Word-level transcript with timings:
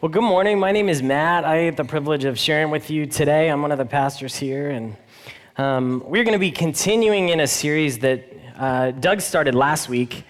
Well, 0.00 0.10
good 0.10 0.22
morning. 0.22 0.60
My 0.60 0.70
name 0.70 0.88
is 0.88 1.02
Matt. 1.02 1.42
I 1.42 1.56
have 1.62 1.74
the 1.74 1.82
privilege 1.82 2.24
of 2.24 2.38
sharing 2.38 2.70
with 2.70 2.88
you 2.88 3.04
today. 3.04 3.50
I'm 3.50 3.62
one 3.62 3.72
of 3.72 3.78
the 3.78 3.84
pastors 3.84 4.36
here, 4.36 4.70
and 4.70 4.96
um, 5.56 6.04
we're 6.06 6.22
going 6.22 6.34
to 6.34 6.38
be 6.38 6.52
continuing 6.52 7.30
in 7.30 7.40
a 7.40 7.48
series 7.48 7.98
that 7.98 8.32
uh, 8.56 8.92
Doug 8.92 9.20
started 9.20 9.56
last 9.56 9.88
week, 9.88 10.22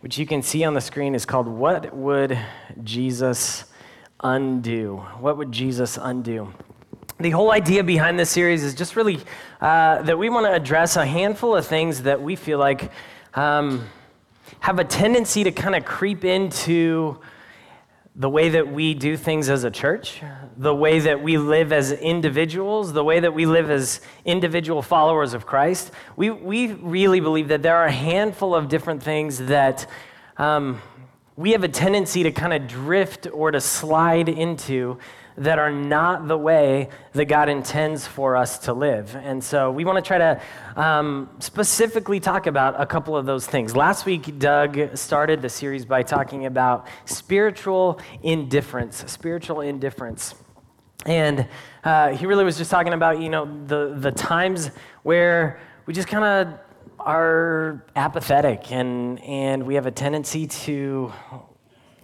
which 0.00 0.16
you 0.16 0.24
can 0.24 0.40
see 0.40 0.64
on 0.64 0.72
the 0.72 0.80
screen 0.80 1.14
is 1.14 1.26
called 1.26 1.46
What 1.46 1.94
Would 1.94 2.38
Jesus 2.82 3.64
Undo? 4.20 5.04
What 5.18 5.36
Would 5.36 5.52
Jesus 5.52 5.98
Undo? 6.00 6.54
The 7.18 7.28
whole 7.28 7.50
idea 7.50 7.84
behind 7.84 8.18
this 8.18 8.30
series 8.30 8.64
is 8.64 8.74
just 8.74 8.96
really 8.96 9.20
uh, 9.60 10.00
that 10.00 10.16
we 10.18 10.30
want 10.30 10.46
to 10.46 10.54
address 10.54 10.96
a 10.96 11.04
handful 11.04 11.54
of 11.54 11.66
things 11.66 12.04
that 12.04 12.22
we 12.22 12.36
feel 12.36 12.58
like 12.58 12.90
um, 13.34 13.86
have 14.60 14.78
a 14.78 14.84
tendency 14.84 15.44
to 15.44 15.52
kind 15.52 15.74
of 15.74 15.84
creep 15.84 16.24
into 16.24 17.20
the 18.16 18.28
way 18.28 18.48
that 18.48 18.72
we 18.72 18.92
do 18.94 19.16
things 19.16 19.48
as 19.48 19.64
a 19.64 19.70
church, 19.70 20.20
the 20.56 20.74
way 20.74 20.98
that 20.98 21.22
we 21.22 21.38
live 21.38 21.72
as 21.72 21.92
individuals, 21.92 22.92
the 22.92 23.04
way 23.04 23.20
that 23.20 23.32
we 23.32 23.46
live 23.46 23.70
as 23.70 24.00
individual 24.24 24.82
followers 24.82 25.32
of 25.32 25.46
Christ. 25.46 25.92
We, 26.16 26.30
we 26.30 26.72
really 26.72 27.20
believe 27.20 27.48
that 27.48 27.62
there 27.62 27.76
are 27.76 27.86
a 27.86 27.92
handful 27.92 28.54
of 28.54 28.68
different 28.68 29.02
things 29.02 29.38
that 29.38 29.86
um, 30.38 30.82
we 31.36 31.52
have 31.52 31.62
a 31.62 31.68
tendency 31.68 32.24
to 32.24 32.32
kind 32.32 32.52
of 32.52 32.66
drift 32.66 33.28
or 33.32 33.52
to 33.52 33.60
slide 33.60 34.28
into 34.28 34.98
that 35.40 35.58
are 35.58 35.72
not 35.72 36.28
the 36.28 36.36
way 36.36 36.90
that 37.14 37.24
God 37.24 37.48
intends 37.48 38.06
for 38.06 38.36
us 38.36 38.58
to 38.58 38.74
live. 38.74 39.16
And 39.16 39.42
so 39.42 39.70
we 39.70 39.86
want 39.86 39.96
to 39.96 40.06
try 40.06 40.18
to 40.18 40.40
um, 40.76 41.30
specifically 41.38 42.20
talk 42.20 42.46
about 42.46 42.78
a 42.78 42.84
couple 42.84 43.16
of 43.16 43.24
those 43.24 43.46
things. 43.46 43.74
Last 43.74 44.04
week, 44.04 44.38
Doug 44.38 44.96
started 44.98 45.40
the 45.40 45.48
series 45.48 45.86
by 45.86 46.02
talking 46.02 46.44
about 46.44 46.86
spiritual 47.06 48.00
indifference, 48.22 49.02
spiritual 49.10 49.62
indifference. 49.62 50.34
And 51.06 51.48
uh, 51.84 52.10
he 52.10 52.26
really 52.26 52.44
was 52.44 52.58
just 52.58 52.70
talking 52.70 52.92
about, 52.92 53.18
you 53.18 53.30
know, 53.30 53.46
the, 53.66 53.94
the 53.96 54.12
times 54.12 54.70
where 55.04 55.58
we 55.86 55.94
just 55.94 56.08
kind 56.08 56.24
of 56.24 56.58
are 56.98 57.82
apathetic 57.96 58.70
and, 58.72 59.18
and 59.22 59.66
we 59.66 59.76
have 59.76 59.86
a 59.86 59.90
tendency 59.90 60.46
to 60.46 61.10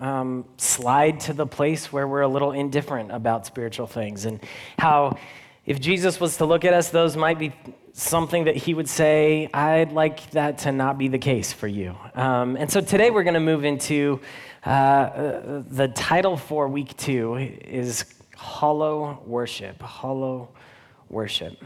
um, 0.00 0.44
slide 0.56 1.20
to 1.20 1.33
the 1.33 1.47
place 1.47 1.92
where 1.92 2.06
we're 2.06 2.22
a 2.22 2.28
little 2.28 2.52
indifferent 2.52 3.11
about 3.12 3.47
spiritual 3.47 3.86
things, 3.86 4.25
and 4.25 4.41
how 4.78 5.19
if 5.64 5.80
Jesus 5.80 6.20
was 6.20 6.36
to 6.36 6.44
look 6.44 6.64
at 6.64 6.72
us, 6.72 6.91
those 6.91 7.16
might 7.16 7.38
be 7.38 7.53
something 7.92 8.44
that 8.44 8.56
he 8.56 8.75
would 8.75 8.88
say, 8.88 9.48
I'd 9.53 9.91
like 9.91 10.30
that 10.30 10.58
to 10.58 10.72
not 10.72 10.98
be 10.98 11.08
the 11.08 11.19
case 11.19 11.53
for 11.53 11.66
you. 11.66 11.97
Um, 12.14 12.56
and 12.56 12.70
so 12.70 12.80
today 12.80 13.11
we're 13.11 13.25
going 13.25 13.34
to 13.34 13.41
move 13.41 13.64
into 13.64 14.20
uh, 14.64 14.69
uh, 14.69 15.62
the 15.69 15.88
title 15.88 16.36
for 16.36 16.69
week 16.69 16.97
two 16.97 17.36
is 17.36 18.05
Hollow 18.36 19.22
Worship. 19.27 19.81
Hollow 19.81 20.50
Worship. 21.08 21.56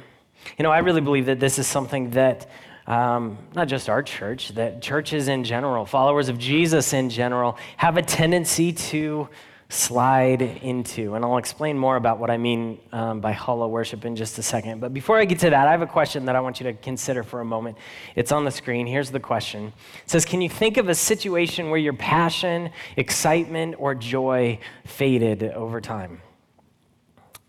You 0.57 0.63
know, 0.63 0.71
I 0.71 0.79
really 0.79 1.01
believe 1.01 1.27
that 1.27 1.41
this 1.41 1.59
is 1.59 1.67
something 1.67 2.11
that 2.11 2.49
um, 2.91 3.39
not 3.55 3.69
just 3.69 3.89
our 3.89 4.03
church, 4.03 4.49
that 4.57 4.83
churches 4.83 5.29
in 5.29 5.45
general, 5.45 5.87
followers 5.87 6.29
of 6.29 6.39
Jesus 6.39 6.93
in 6.93 7.09
general, 7.09 7.57
have 7.77 7.97
a 7.97 8.03
tendency 8.03 8.73
to 8.73 9.29
slide 9.69 10.43
into. 10.43 11.15
And 11.15 11.25
I'll 11.25 11.37
explain 11.37 11.79
more 11.79 11.95
about 11.95 12.19
what 12.19 12.31
I 12.31 12.37
mean 12.37 12.81
um, 12.91 13.21
by 13.21 13.31
hollow 13.31 13.69
worship 13.69 14.05
in 14.05 14.17
just 14.17 14.37
a 14.39 14.43
second. 14.43 14.81
But 14.81 14.93
before 14.93 15.21
I 15.21 15.25
get 15.25 15.39
to 15.39 15.51
that, 15.51 15.69
I 15.69 15.71
have 15.71 15.83
a 15.83 15.87
question 15.87 16.25
that 16.25 16.35
I 16.35 16.41
want 16.41 16.59
you 16.59 16.65
to 16.65 16.73
consider 16.73 17.23
for 17.23 17.41
a 17.41 17.45
moment. 17.45 17.79
It's 18.17 18.33
on 18.33 18.45
the 18.45 18.51
screen. 18.51 18.89
Here's 18.89 19.13
the 19.13 19.21
question 19.21 19.67
It 20.03 20.11
says, 20.11 20.25
Can 20.25 20.41
you 20.41 20.49
think 20.49 20.77
of 20.77 20.89
a 20.89 20.95
situation 20.97 21.71
where 21.71 21.79
your 21.79 21.93
passion, 21.93 22.71
excitement, 22.97 23.77
or 23.79 23.95
joy 23.95 24.59
faded 24.85 25.45
over 25.45 25.81
time? 25.81 26.23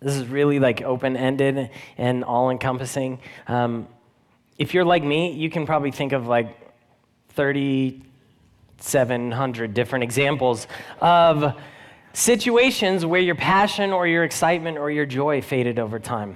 This 0.01 0.15
is 0.15 0.27
really 0.27 0.59
like 0.59 0.83
open 0.83 1.17
ended 1.17 1.71
and 1.97 2.23
all 2.23 2.51
encompassing. 2.51 3.17
Um, 3.47 3.87
if 4.61 4.73
you're 4.75 4.85
like 4.85 5.03
me, 5.03 5.31
you 5.31 5.49
can 5.49 5.65
probably 5.65 5.89
think 5.89 6.11
of 6.11 6.27
like 6.27 6.55
3,700 7.29 9.73
different 9.73 10.03
examples 10.03 10.67
of 10.99 11.59
situations 12.13 13.03
where 13.03 13.21
your 13.21 13.33
passion 13.33 13.91
or 13.91 14.05
your 14.05 14.23
excitement 14.23 14.77
or 14.77 14.91
your 14.91 15.07
joy 15.07 15.41
faded 15.41 15.79
over 15.79 15.97
time. 15.97 16.35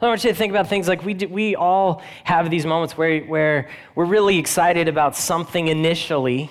I 0.00 0.08
want 0.08 0.24
you 0.24 0.30
to 0.30 0.36
think 0.36 0.50
about 0.50 0.68
things 0.68 0.88
like 0.88 1.04
we, 1.04 1.14
do, 1.14 1.28
we 1.28 1.54
all 1.54 2.02
have 2.24 2.50
these 2.50 2.66
moments 2.66 2.98
where, 2.98 3.20
where 3.20 3.68
we're 3.94 4.06
really 4.06 4.38
excited 4.38 4.88
about 4.88 5.14
something 5.14 5.68
initially, 5.68 6.50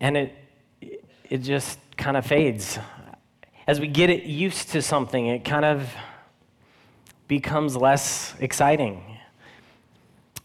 and 0.00 0.16
it, 0.16 0.34
it 1.28 1.42
just 1.42 1.78
kind 1.98 2.16
of 2.16 2.24
fades. 2.24 2.78
As 3.66 3.80
we 3.80 3.86
get 3.86 4.08
it 4.08 4.22
used 4.22 4.70
to 4.70 4.80
something, 4.80 5.26
it 5.26 5.44
kind 5.44 5.66
of 5.66 5.92
becomes 7.28 7.76
less 7.76 8.34
exciting. 8.40 9.13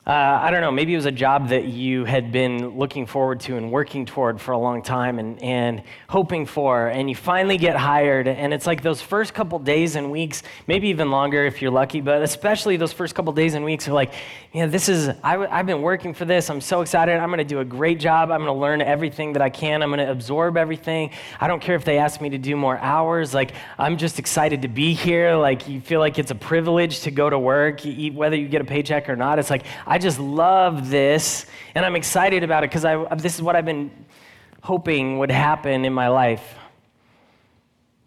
Uh, 0.10 0.40
I 0.42 0.50
don't 0.50 0.62
know, 0.62 0.72
maybe 0.72 0.94
it 0.94 0.96
was 0.96 1.06
a 1.06 1.12
job 1.12 1.50
that 1.50 1.66
you 1.66 2.04
had 2.04 2.32
been 2.32 2.70
looking 2.80 3.06
forward 3.06 3.40
to 3.42 3.58
and 3.58 3.72
working 3.72 4.08
toward 4.08 4.42
for 4.42 4.54
a 4.54 4.58
long 4.58 4.82
time 4.82 5.20
and, 5.20 5.40
and 5.44 5.84
hoping 6.08 6.48
for, 6.48 6.88
and 6.88 7.08
you 7.08 7.16
finally 7.16 7.60
get 7.60 7.76
hired. 7.76 8.28
And 8.28 8.52
it's 8.52 8.66
like 8.66 8.82
those 8.82 9.04
first 9.04 9.36
couple 9.36 9.60
days 9.60 9.96
and 9.96 10.10
weeks, 10.10 10.42
maybe 10.66 10.88
even 10.88 11.12
longer 11.12 11.46
if 11.46 11.62
you're 11.62 11.70
lucky, 11.70 12.02
but 12.02 12.24
especially 12.24 12.76
those 12.76 12.92
first 12.92 13.14
couple 13.14 13.32
days 13.34 13.54
and 13.54 13.64
weeks 13.64 13.88
are 13.88 13.94
like, 13.94 14.12
yeah, 14.52 14.66
this 14.66 14.90
is, 14.90 15.10
I, 15.24 15.58
have 15.58 15.68
been 15.68 15.84
working 15.84 16.16
for 16.16 16.26
this. 16.26 16.50
I'm 16.50 16.60
so 16.60 16.82
excited. 16.82 17.20
I'm 17.20 17.30
going 17.30 17.38
to 17.38 17.44
do 17.44 17.60
a 17.60 17.66
great 17.66 18.00
job. 18.00 18.32
I'm 18.32 18.40
going 18.40 18.52
to 18.52 18.60
learn 18.60 18.82
everything 18.82 19.34
that 19.34 19.44
I 19.44 19.52
can. 19.52 19.84
I'm 19.84 19.90
going 19.92 20.04
to 20.04 20.12
absorb 20.12 20.58
everything. 20.58 21.12
I 21.40 21.48
don't 21.48 21.62
care 21.62 21.76
if 21.76 21.86
they 21.86 22.00
ask 22.00 22.20
me 22.20 22.32
to 22.32 22.40
do 22.40 22.56
more 22.56 22.80
hours. 22.80 23.36
Like, 23.36 23.52
I'm 23.78 23.96
just 23.96 24.18
excited 24.18 24.64
to 24.64 24.70
be 24.70 24.96
here. 24.96 25.36
Like, 25.36 25.68
you 25.68 25.82
feel 25.82 26.00
like 26.00 26.18
it's 26.18 26.32
a 26.32 26.36
privilege 26.36 27.02
to 27.02 27.12
go 27.12 27.30
to 27.30 27.38
work, 27.38 27.82
whether 28.14 28.36
you 28.36 28.48
get 28.48 28.62
a 28.62 28.66
paycheck 28.66 29.08
or 29.08 29.16
not. 29.16 29.38
It's 29.38 29.52
like, 29.52 29.68
I 29.86 29.99
just 30.00 30.20
love 30.20 30.90
this, 30.90 31.46
and 31.76 31.86
I'm 31.86 31.96
excited 31.96 32.44
about 32.44 32.64
it 32.64 32.72
because 32.72 32.84
this 33.22 33.36
is 33.36 33.42
what 33.42 33.56
I've 33.56 33.66
been 33.66 33.92
hoping 34.64 35.20
would 35.20 35.32
happen 35.32 35.86
in 35.86 35.94
my 35.94 36.08
life. 36.08 36.56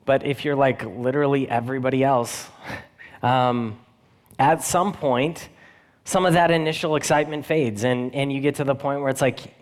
But 0.05 0.27
if 0.27 0.45
you're 0.45 0.57
like 0.57 0.85
literally 0.85 1.49
everybody 1.49 2.03
else, 2.03 2.49
um, 3.23 3.79
at 4.39 4.63
some 4.63 4.93
point, 4.93 5.49
some 6.05 6.27
of 6.27 6.33
that 6.33 6.51
initial 6.51 6.97
excitement 6.97 7.47
fades, 7.47 7.85
and, 7.85 8.15
and 8.15 8.33
you 8.33 8.41
get 8.41 8.57
to 8.57 8.65
the 8.65 8.75
point 8.75 9.01
where 9.01 9.11
it's 9.11 9.21
like, 9.21 9.55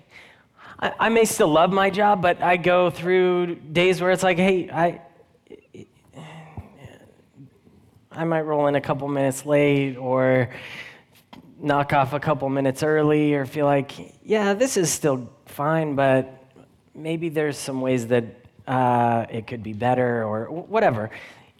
I, 0.79 0.93
I 0.99 1.09
may 1.11 1.25
still 1.25 1.49
love 1.49 1.73
my 1.73 1.91
job, 1.91 2.23
but 2.23 2.43
I 2.43 2.57
go 2.57 2.91
through 2.91 3.57
days 3.57 4.01
where 4.01 4.11
it's 4.11 4.23
like, 4.23 4.39
hey, 4.39 4.71
I, 4.71 5.03
I 8.11 8.25
might 8.25 8.43
roll 8.43 8.67
in 8.67 8.75
a 8.75 8.81
couple 8.81 9.07
minutes 9.09 9.47
late, 9.47 9.97
or 9.97 10.51
knock 11.62 11.93
off 11.93 12.12
a 12.12 12.21
couple 12.21 12.48
minutes 12.48 12.82
early 12.82 13.34
or 13.34 13.47
feel 13.47 13.66
like, 13.66 13.93
yeah, 14.25 14.54
this 14.54 14.76
is 14.76 14.91
still 14.91 15.31
fine, 15.47 15.94
but 15.94 16.43
maybe 16.94 17.28
there's 17.28 17.59
some 17.59 17.81
ways 17.81 18.06
that 18.09 18.25
uh, 18.66 19.26
it 19.31 19.47
could 19.47 19.62
be 19.62 19.72
better 19.72 20.25
or 20.25 20.47
whatever. 20.50 21.10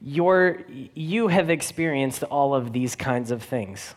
You're, 0.01 0.61
you 0.95 1.29
have 1.29 1.51
experienced 1.51 2.23
all 2.25 2.55
of 2.55 2.73
these 2.73 2.97
kinds 2.97 3.31
of 3.31 3.43
things. 3.43 3.95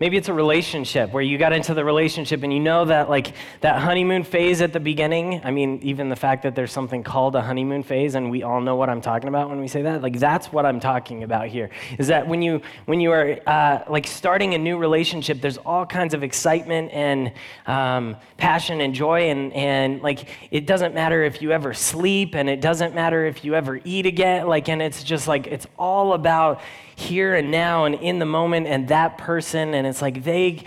Maybe 0.00 0.16
it's 0.16 0.28
a 0.28 0.34
relationship 0.34 1.12
where 1.12 1.22
you 1.22 1.38
got 1.38 1.52
into 1.52 1.72
the 1.72 1.84
relationship 1.84 2.42
and 2.42 2.52
you 2.52 2.58
know 2.58 2.84
that 2.86 3.08
like 3.08 3.34
that 3.60 3.80
honeymoon 3.80 4.24
phase 4.24 4.60
at 4.60 4.72
the 4.72 4.80
beginning. 4.80 5.40
I 5.44 5.52
mean, 5.52 5.78
even 5.82 6.08
the 6.08 6.16
fact 6.16 6.42
that 6.42 6.56
there's 6.56 6.72
something 6.72 7.04
called 7.04 7.36
a 7.36 7.42
honeymoon 7.42 7.84
phase 7.84 8.16
and 8.16 8.30
we 8.30 8.42
all 8.42 8.60
know 8.60 8.74
what 8.74 8.90
I'm 8.90 9.00
talking 9.00 9.28
about 9.28 9.48
when 9.48 9.60
we 9.60 9.68
say 9.68 9.82
that. 9.82 10.02
Like 10.02 10.18
that's 10.18 10.52
what 10.52 10.66
I'm 10.66 10.80
talking 10.80 11.22
about 11.22 11.46
here. 11.46 11.70
Is 11.96 12.08
that 12.08 12.26
when 12.26 12.42
you 12.42 12.60
when 12.86 13.00
you 13.00 13.12
are 13.12 13.38
uh, 13.46 13.84
like 13.88 14.06
starting 14.06 14.54
a 14.54 14.58
new 14.58 14.78
relationship, 14.78 15.40
there's 15.40 15.58
all 15.58 15.86
kinds 15.86 16.12
of 16.12 16.24
excitement 16.24 16.90
and 16.92 17.32
um, 17.66 18.16
passion 18.36 18.80
and 18.80 18.94
joy 18.94 19.30
and 19.30 19.52
and 19.52 20.02
like 20.02 20.28
it 20.50 20.66
doesn't 20.66 20.94
matter 20.94 21.22
if 21.22 21.40
you 21.40 21.52
ever 21.52 21.72
sleep 21.72 22.34
and 22.34 22.50
it 22.50 22.60
doesn't 22.60 22.94
matter 22.94 23.26
if 23.26 23.44
you 23.44 23.54
ever 23.54 23.80
eat 23.84 24.06
again. 24.06 24.48
Like 24.48 24.68
and 24.68 24.82
it's 24.82 25.04
just 25.04 25.28
like 25.28 25.46
it's 25.46 25.66
all 25.78 26.14
about 26.14 26.60
here 26.96 27.34
and 27.34 27.50
now 27.50 27.84
and 27.84 27.94
in 27.94 28.18
the 28.18 28.26
moment 28.26 28.66
and 28.66 28.88
that 28.88 29.18
person, 29.18 29.74
and 29.74 29.86
it's 29.86 30.02
like 30.02 30.24
they 30.24 30.64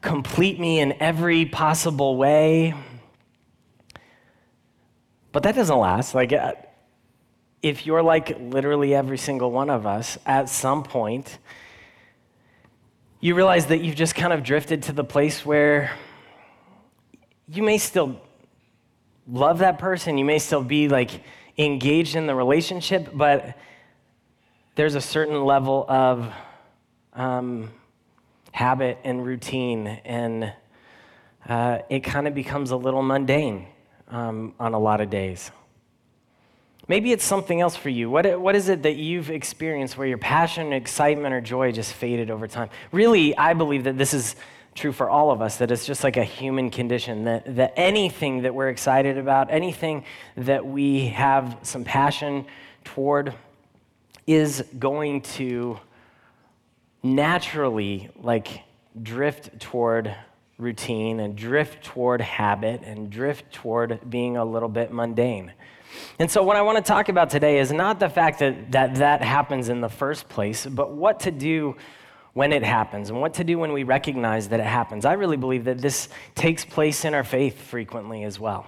complete 0.00 0.58
me 0.58 0.80
in 0.80 0.94
every 1.00 1.44
possible 1.44 2.16
way. 2.16 2.74
But 5.32 5.44
that 5.44 5.54
doesn't 5.54 5.78
last. 5.78 6.14
Like, 6.14 6.32
uh, 6.32 6.54
if 7.62 7.86
you're 7.86 8.02
like 8.02 8.38
literally 8.40 8.94
every 8.94 9.18
single 9.18 9.50
one 9.50 9.70
of 9.70 9.86
us, 9.86 10.18
at 10.26 10.48
some 10.48 10.82
point, 10.82 11.38
you 13.20 13.34
realize 13.34 13.66
that 13.66 13.82
you've 13.82 13.96
just 13.96 14.14
kind 14.14 14.32
of 14.32 14.42
drifted 14.42 14.84
to 14.84 14.92
the 14.92 15.04
place 15.04 15.44
where 15.44 15.92
you 17.46 17.62
may 17.62 17.78
still 17.78 18.20
love 19.28 19.58
that 19.58 19.78
person, 19.78 20.16
you 20.16 20.24
may 20.24 20.38
still 20.38 20.62
be 20.62 20.88
like 20.88 21.22
engaged 21.58 22.16
in 22.16 22.26
the 22.26 22.34
relationship, 22.34 23.10
but 23.12 23.56
there's 24.74 24.94
a 24.94 25.00
certain 25.00 25.44
level 25.44 25.84
of 25.88 26.32
um, 27.12 27.70
habit 28.52 28.98
and 29.04 29.24
routine, 29.24 29.86
and 29.86 30.52
uh, 31.48 31.78
it 31.88 32.00
kind 32.00 32.28
of 32.28 32.34
becomes 32.34 32.70
a 32.70 32.76
little 32.76 33.02
mundane 33.02 33.66
um, 34.08 34.54
on 34.58 34.74
a 34.74 34.78
lot 34.78 35.00
of 35.00 35.10
days. 35.10 35.50
Maybe 36.88 37.12
it's 37.12 37.24
something 37.24 37.60
else 37.60 37.76
for 37.76 37.88
you. 37.88 38.10
What, 38.10 38.40
what 38.40 38.56
is 38.56 38.68
it 38.68 38.82
that 38.82 38.96
you've 38.96 39.30
experienced 39.30 39.96
where 39.96 40.08
your 40.08 40.18
passion, 40.18 40.72
excitement, 40.72 41.32
or 41.32 41.40
joy 41.40 41.70
just 41.70 41.92
faded 41.92 42.30
over 42.30 42.48
time? 42.48 42.68
Really, 42.90 43.36
I 43.36 43.54
believe 43.54 43.84
that 43.84 43.96
this 43.96 44.12
is 44.12 44.34
true 44.74 44.92
for 44.92 45.08
all 45.08 45.30
of 45.30 45.40
us, 45.40 45.58
that 45.58 45.70
it's 45.70 45.86
just 45.86 46.02
like 46.02 46.16
a 46.16 46.24
human 46.24 46.70
condition, 46.70 47.24
that, 47.24 47.56
that 47.56 47.74
anything 47.76 48.42
that 48.42 48.54
we're 48.54 48.68
excited 48.70 49.18
about, 49.18 49.50
anything 49.50 50.04
that 50.36 50.66
we 50.66 51.08
have 51.08 51.58
some 51.62 51.84
passion 51.84 52.46
toward, 52.84 53.34
is 54.30 54.64
going 54.78 55.22
to 55.22 55.78
naturally 57.02 58.08
like 58.16 58.62
drift 59.02 59.58
toward 59.58 60.14
routine 60.56 61.18
and 61.18 61.34
drift 61.34 61.82
toward 61.84 62.20
habit 62.20 62.82
and 62.84 63.10
drift 63.10 63.52
toward 63.52 63.98
being 64.08 64.36
a 64.36 64.44
little 64.44 64.68
bit 64.68 64.92
mundane. 64.92 65.52
And 66.20 66.30
so, 66.30 66.44
what 66.44 66.56
I 66.56 66.62
want 66.62 66.78
to 66.78 66.84
talk 66.84 67.08
about 67.08 67.30
today 67.30 67.58
is 67.58 67.72
not 67.72 67.98
the 67.98 68.08
fact 68.08 68.38
that, 68.38 68.70
that 68.70 68.94
that 68.96 69.22
happens 69.22 69.68
in 69.68 69.80
the 69.80 69.88
first 69.88 70.28
place, 70.28 70.64
but 70.64 70.92
what 70.92 71.20
to 71.20 71.32
do 71.32 71.76
when 72.32 72.52
it 72.52 72.62
happens 72.62 73.10
and 73.10 73.20
what 73.20 73.34
to 73.34 73.42
do 73.42 73.58
when 73.58 73.72
we 73.72 73.82
recognize 73.82 74.48
that 74.50 74.60
it 74.60 74.66
happens. 74.66 75.04
I 75.04 75.14
really 75.14 75.36
believe 75.36 75.64
that 75.64 75.78
this 75.78 76.08
takes 76.36 76.64
place 76.64 77.04
in 77.04 77.14
our 77.14 77.24
faith 77.24 77.60
frequently 77.60 78.22
as 78.22 78.38
well. 78.38 78.64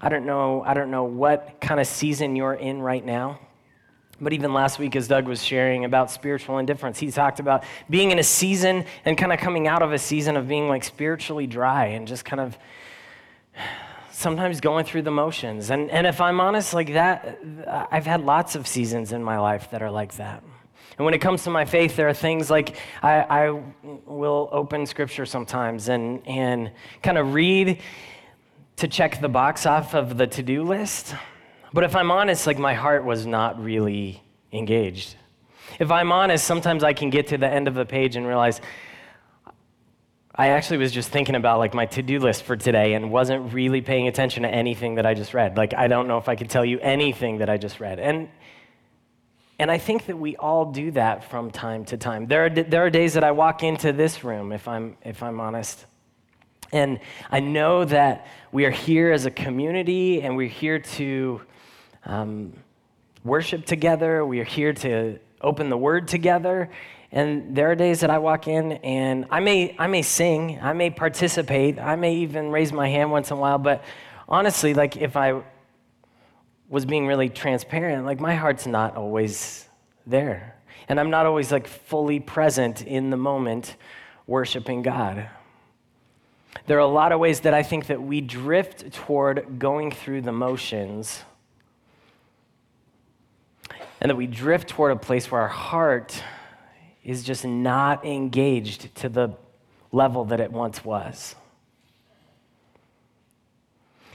I 0.00 0.08
don't 0.08 0.26
know, 0.26 0.64
I 0.64 0.74
don't 0.74 0.90
know 0.90 1.04
what 1.04 1.60
kind 1.60 1.78
of 1.78 1.86
season 1.86 2.34
you're 2.34 2.54
in 2.54 2.82
right 2.82 3.04
now. 3.04 3.38
But 4.20 4.32
even 4.32 4.52
last 4.52 4.78
week, 4.78 4.94
as 4.96 5.08
Doug 5.08 5.26
was 5.26 5.42
sharing 5.42 5.84
about 5.84 6.10
spiritual 6.10 6.58
indifference, 6.58 6.98
he 6.98 7.10
talked 7.10 7.40
about 7.40 7.64
being 7.90 8.10
in 8.10 8.18
a 8.18 8.22
season 8.22 8.84
and 9.04 9.18
kind 9.18 9.32
of 9.32 9.40
coming 9.40 9.66
out 9.66 9.82
of 9.82 9.92
a 9.92 9.98
season 9.98 10.36
of 10.36 10.46
being 10.46 10.68
like 10.68 10.84
spiritually 10.84 11.46
dry 11.46 11.86
and 11.86 12.06
just 12.06 12.24
kind 12.24 12.40
of 12.40 12.56
sometimes 14.12 14.60
going 14.60 14.84
through 14.84 15.02
the 15.02 15.10
motions. 15.10 15.70
And, 15.70 15.90
and 15.90 16.06
if 16.06 16.20
I'm 16.20 16.40
honest, 16.40 16.72
like 16.72 16.92
that, 16.92 17.38
I've 17.90 18.06
had 18.06 18.24
lots 18.24 18.54
of 18.54 18.66
seasons 18.66 19.12
in 19.12 19.22
my 19.22 19.38
life 19.38 19.70
that 19.72 19.82
are 19.82 19.90
like 19.90 20.14
that. 20.14 20.44
And 20.96 21.04
when 21.04 21.14
it 21.14 21.18
comes 21.18 21.42
to 21.44 21.50
my 21.50 21.64
faith, 21.64 21.96
there 21.96 22.08
are 22.08 22.14
things 22.14 22.48
like 22.50 22.76
I, 23.02 23.20
I 23.22 23.62
will 24.06 24.48
open 24.52 24.86
scripture 24.86 25.26
sometimes 25.26 25.88
and, 25.88 26.24
and 26.26 26.70
kind 27.02 27.18
of 27.18 27.34
read 27.34 27.80
to 28.76 28.88
check 28.88 29.20
the 29.20 29.28
box 29.28 29.66
off 29.66 29.94
of 29.94 30.16
the 30.16 30.28
to 30.28 30.42
do 30.42 30.62
list. 30.62 31.14
But 31.74 31.82
if 31.82 31.96
I'm 31.96 32.12
honest, 32.12 32.46
like 32.46 32.56
my 32.56 32.74
heart 32.74 33.04
was 33.04 33.26
not 33.26 33.60
really 33.60 34.22
engaged. 34.52 35.16
If 35.80 35.90
I'm 35.90 36.12
honest, 36.12 36.44
sometimes 36.44 36.84
I 36.84 36.92
can 36.92 37.10
get 37.10 37.26
to 37.28 37.36
the 37.36 37.48
end 37.48 37.66
of 37.66 37.74
the 37.74 37.84
page 37.84 38.14
and 38.14 38.24
realize 38.24 38.60
I 40.32 40.50
actually 40.50 40.76
was 40.78 40.92
just 40.92 41.10
thinking 41.10 41.34
about 41.34 41.58
like 41.58 41.74
my 41.74 41.86
to-do 41.86 42.20
list 42.20 42.44
for 42.44 42.56
today 42.56 42.94
and 42.94 43.10
wasn't 43.10 43.52
really 43.52 43.80
paying 43.80 44.06
attention 44.06 44.44
to 44.44 44.48
anything 44.48 44.94
that 44.94 45.04
I 45.04 45.14
just 45.14 45.34
read. 45.34 45.56
Like 45.56 45.74
I 45.74 45.88
don't 45.88 46.06
know 46.06 46.16
if 46.16 46.28
I 46.28 46.36
could 46.36 46.48
tell 46.48 46.64
you 46.64 46.78
anything 46.78 47.38
that 47.38 47.50
I 47.50 47.56
just 47.56 47.80
read. 47.80 47.98
And 47.98 48.28
and 49.58 49.68
I 49.68 49.78
think 49.78 50.06
that 50.06 50.16
we 50.16 50.36
all 50.36 50.70
do 50.70 50.92
that 50.92 51.28
from 51.28 51.50
time 51.50 51.84
to 51.86 51.96
time. 51.96 52.26
There 52.26 52.46
are, 52.46 52.50
there 52.50 52.84
are 52.84 52.90
days 52.90 53.14
that 53.14 53.22
I 53.22 53.30
walk 53.32 53.62
into 53.62 53.92
this 53.92 54.24
room, 54.24 54.50
if 54.50 54.66
I'm, 54.66 54.96
if 55.04 55.22
I'm 55.22 55.38
honest, 55.38 55.86
and 56.72 56.98
I 57.30 57.38
know 57.38 57.84
that 57.84 58.26
we 58.50 58.64
are 58.64 58.72
here 58.72 59.12
as 59.12 59.26
a 59.26 59.30
community 59.30 60.22
and 60.22 60.36
we're 60.36 60.48
here 60.48 60.80
to 60.80 61.40
um, 62.04 62.52
worship 63.24 63.64
together. 63.64 64.24
We 64.24 64.40
are 64.40 64.44
here 64.44 64.72
to 64.72 65.18
open 65.40 65.70
the 65.70 65.76
word 65.76 66.08
together. 66.08 66.70
And 67.12 67.54
there 67.54 67.70
are 67.70 67.76
days 67.76 68.00
that 68.00 68.10
I 68.10 68.18
walk 68.18 68.48
in 68.48 68.72
and 68.72 69.26
I 69.30 69.40
may, 69.40 69.76
I 69.78 69.86
may 69.86 70.02
sing, 70.02 70.58
I 70.60 70.72
may 70.72 70.90
participate, 70.90 71.78
I 71.78 71.94
may 71.94 72.16
even 72.16 72.50
raise 72.50 72.72
my 72.72 72.88
hand 72.88 73.12
once 73.12 73.30
in 73.30 73.36
a 73.36 73.40
while, 73.40 73.58
but 73.58 73.84
honestly, 74.28 74.74
like 74.74 74.96
if 74.96 75.16
I 75.16 75.42
was 76.68 76.84
being 76.84 77.06
really 77.06 77.28
transparent, 77.28 78.04
like 78.04 78.18
my 78.18 78.34
heart's 78.34 78.66
not 78.66 78.96
always 78.96 79.68
there. 80.06 80.56
And 80.88 80.98
I'm 80.98 81.10
not 81.10 81.24
always 81.24 81.52
like 81.52 81.68
fully 81.68 82.18
present 82.18 82.82
in 82.82 83.10
the 83.10 83.16
moment 83.16 83.76
worshiping 84.26 84.82
God. 84.82 85.28
There 86.66 86.76
are 86.76 86.80
a 86.80 86.86
lot 86.86 87.12
of 87.12 87.20
ways 87.20 87.40
that 87.40 87.54
I 87.54 87.62
think 87.62 87.86
that 87.86 88.02
we 88.02 88.20
drift 88.20 88.92
toward 88.92 89.58
going 89.58 89.90
through 89.90 90.22
the 90.22 90.32
motions 90.32 91.22
and 94.04 94.10
that 94.10 94.16
we 94.16 94.26
drift 94.26 94.68
toward 94.68 94.92
a 94.92 94.96
place 94.96 95.30
where 95.30 95.40
our 95.40 95.48
heart 95.48 96.22
is 97.04 97.24
just 97.24 97.42
not 97.42 98.04
engaged 98.04 98.94
to 98.96 99.08
the 99.08 99.34
level 99.92 100.26
that 100.26 100.40
it 100.40 100.52
once 100.52 100.84
was. 100.84 101.34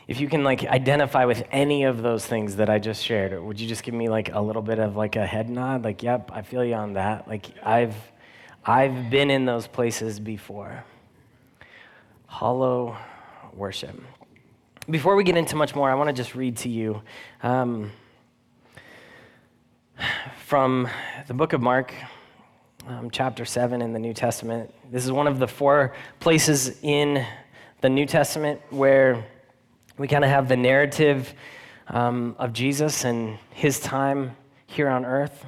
If 0.07 0.19
you 0.21 0.29
can 0.29 0.43
like 0.43 0.63
identify 0.63 1.25
with 1.25 1.43
any 1.51 1.85
of 1.85 2.03
those 2.03 2.23
things 2.23 2.57
that 2.57 2.69
I 2.69 2.77
just 2.77 3.03
shared, 3.03 3.41
would 3.41 3.59
you 3.59 3.67
just 3.67 3.81
give 3.81 3.95
me 3.95 4.09
like 4.09 4.31
a 4.31 4.39
little 4.39 4.61
bit 4.61 4.77
of 4.77 4.95
like 4.95 5.15
a 5.15 5.25
head 5.25 5.49
nod? 5.49 5.83
Like, 5.83 6.03
yep, 6.03 6.29
I 6.31 6.43
feel 6.43 6.63
you 6.63 6.75
on 6.75 6.93
that. 6.93 7.27
Like 7.27 7.47
I've 7.63 7.95
I've 8.63 9.09
been 9.09 9.31
in 9.31 9.45
those 9.45 9.65
places 9.65 10.19
before. 10.19 10.83
Hollow 12.27 12.95
worship. 13.55 13.99
Before 14.87 15.15
we 15.15 15.23
get 15.23 15.35
into 15.35 15.55
much 15.55 15.73
more, 15.73 15.89
I 15.89 15.95
want 15.95 16.09
to 16.09 16.13
just 16.13 16.35
read 16.35 16.57
to 16.57 16.69
you 16.69 17.01
um, 17.41 17.91
from 20.45 20.87
the 21.27 21.33
book 21.33 21.53
of 21.53 21.61
Mark, 21.61 21.93
um, 22.87 23.09
chapter 23.11 23.45
7 23.45 23.81
in 23.81 23.93
the 23.93 23.99
New 23.99 24.13
Testament. 24.13 24.73
This 24.91 25.05
is 25.05 25.11
one 25.11 25.27
of 25.27 25.39
the 25.39 25.47
four 25.47 25.93
places 26.19 26.79
in 26.81 27.25
the 27.81 27.89
New 27.89 28.05
Testament 28.05 28.61
where 28.69 29.25
we 29.97 30.07
kind 30.07 30.23
of 30.23 30.29
have 30.29 30.47
the 30.47 30.57
narrative 30.57 31.33
um, 31.87 32.35
of 32.39 32.53
Jesus 32.53 33.05
and 33.05 33.37
his 33.51 33.79
time 33.79 34.35
here 34.65 34.89
on 34.89 35.05
earth. 35.05 35.45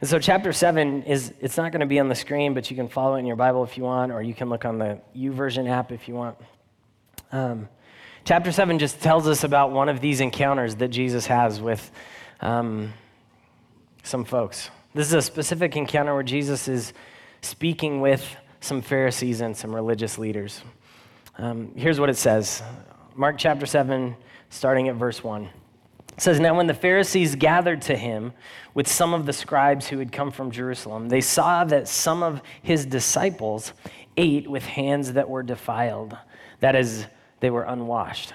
And 0.00 0.08
so, 0.08 0.18
chapter 0.18 0.52
7 0.52 1.04
is, 1.04 1.32
it's 1.40 1.56
not 1.56 1.72
going 1.72 1.80
to 1.80 1.86
be 1.86 1.98
on 1.98 2.08
the 2.08 2.14
screen, 2.14 2.54
but 2.54 2.70
you 2.70 2.76
can 2.76 2.88
follow 2.88 3.16
it 3.16 3.20
in 3.20 3.26
your 3.26 3.36
Bible 3.36 3.64
if 3.64 3.76
you 3.76 3.84
want, 3.84 4.12
or 4.12 4.22
you 4.22 4.34
can 4.34 4.48
look 4.48 4.64
on 4.64 4.78
the 4.78 5.00
YouVersion 5.16 5.68
app 5.68 5.92
if 5.92 6.08
you 6.08 6.14
want. 6.14 6.36
Um, 7.30 7.68
chapter 8.24 8.52
7 8.52 8.78
just 8.78 9.00
tells 9.00 9.26
us 9.26 9.44
about 9.44 9.70
one 9.70 9.88
of 9.88 10.00
these 10.00 10.20
encounters 10.20 10.76
that 10.76 10.88
Jesus 10.88 11.26
has 11.26 11.60
with 11.60 11.90
um, 12.40 12.92
some 14.02 14.24
folks. 14.24 14.70
This 14.94 15.06
is 15.06 15.14
a 15.14 15.22
specific 15.22 15.76
encounter 15.76 16.14
where 16.14 16.22
Jesus 16.22 16.68
is 16.68 16.92
speaking 17.40 18.00
with 18.00 18.36
some 18.60 18.82
Pharisees 18.82 19.40
and 19.40 19.56
some 19.56 19.74
religious 19.74 20.18
leaders. 20.18 20.62
Um, 21.38 21.72
here's 21.76 21.98
what 21.98 22.10
it 22.10 22.16
says 22.16 22.62
Mark 23.14 23.36
chapter 23.38 23.66
7, 23.66 24.16
starting 24.50 24.88
at 24.88 24.96
verse 24.96 25.22
1. 25.22 25.44
It 25.44 26.20
says, 26.20 26.40
Now 26.40 26.56
when 26.56 26.66
the 26.66 26.74
Pharisees 26.74 27.36
gathered 27.36 27.82
to 27.82 27.96
him 27.96 28.32
with 28.74 28.86
some 28.86 29.14
of 29.14 29.24
the 29.24 29.32
scribes 29.32 29.88
who 29.88 29.98
had 29.98 30.12
come 30.12 30.30
from 30.30 30.50
Jerusalem, 30.50 31.08
they 31.08 31.20
saw 31.20 31.64
that 31.64 31.88
some 31.88 32.22
of 32.22 32.42
his 32.62 32.84
disciples 32.84 33.72
ate 34.16 34.48
with 34.48 34.64
hands 34.64 35.14
that 35.14 35.28
were 35.28 35.42
defiled, 35.42 36.16
that 36.60 36.76
is, 36.76 37.06
they 37.40 37.50
were 37.50 37.62
unwashed. 37.62 38.34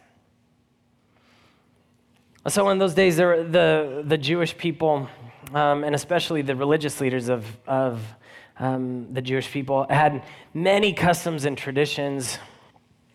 So, 2.47 2.69
in 2.69 2.79
those 2.79 2.95
days, 2.95 3.17
there, 3.17 3.43
the, 3.43 4.03
the 4.03 4.17
Jewish 4.17 4.57
people, 4.57 5.07
um, 5.53 5.83
and 5.83 5.93
especially 5.93 6.41
the 6.41 6.55
religious 6.55 6.99
leaders 6.99 7.29
of, 7.29 7.45
of 7.67 8.01
um, 8.57 9.13
the 9.13 9.21
Jewish 9.21 9.51
people, 9.51 9.85
had 9.87 10.23
many 10.51 10.91
customs 10.91 11.45
and 11.45 11.55
traditions 11.55 12.39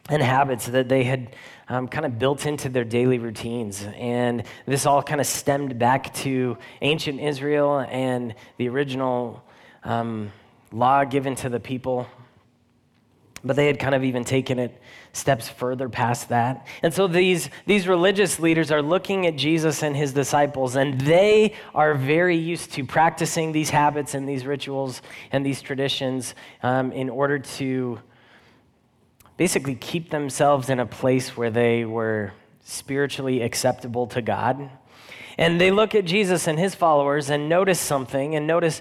and 0.09 0.23
habits 0.23 0.67
that 0.67 0.89
they 0.89 1.03
had 1.03 1.35
um, 1.69 1.89
kind 1.89 2.07
of 2.07 2.21
built 2.21 2.47
into 2.47 2.69
their 2.69 2.85
daily 2.85 3.19
routines. 3.19 3.85
And 3.97 4.45
this 4.65 4.87
all 4.87 5.03
kind 5.03 5.21
of 5.21 5.27
stemmed 5.27 5.77
back 5.77 6.15
to 6.17 6.57
ancient 6.81 7.19
Israel 7.19 7.81
and 7.81 8.33
the 8.59 8.69
original 8.69 9.43
um, 9.83 10.31
law 10.71 11.03
given 11.03 11.35
to 11.37 11.49
the 11.49 11.59
people. 11.59 12.07
But 13.47 13.57
they 13.57 13.67
had 13.67 13.79
kind 13.79 13.95
of 13.95 14.05
even 14.05 14.25
taken 14.25 14.59
it 14.59 14.81
steps 15.13 15.49
further 15.49 15.89
past 15.89 16.29
that. 16.29 16.67
And 16.83 16.93
so 16.93 17.07
these, 17.07 17.49
these 17.65 17.89
religious 17.89 18.39
leaders 18.39 18.71
are 18.71 18.83
looking 18.83 19.27
at 19.27 19.37
Jesus 19.37 19.83
and 19.83 19.97
his 19.97 20.13
disciples, 20.13 20.77
and 20.77 21.01
they 21.01 21.55
are 21.75 21.95
very 21.95 22.37
used 22.37 22.73
to 22.73 22.85
practicing 22.85 23.53
these 23.53 23.71
habits 23.71 24.15
and 24.15 24.29
these 24.29 24.45
rituals 24.45 25.01
and 25.33 25.45
these 25.45 25.63
traditions 25.63 26.35
um, 26.63 26.93
in 26.93 27.09
order 27.09 27.39
to 27.39 28.01
basically 29.37 29.75
keep 29.75 30.11
themselves 30.11 30.69
in 30.69 30.81
a 30.81 30.87
place 30.87 31.37
where 31.37 31.51
they 31.51 31.85
were 31.85 32.33
spiritually 32.65 33.43
acceptable 33.43 34.07
to 34.09 34.21
God. 34.21 34.71
And 35.39 35.61
they 35.61 35.71
look 35.71 35.95
at 35.95 36.05
Jesus 36.05 36.47
and 36.47 36.59
his 36.59 36.75
followers 36.75 37.31
and 37.31 37.49
notice 37.49 37.79
something 37.79 38.35
and 38.35 38.47
notice 38.47 38.81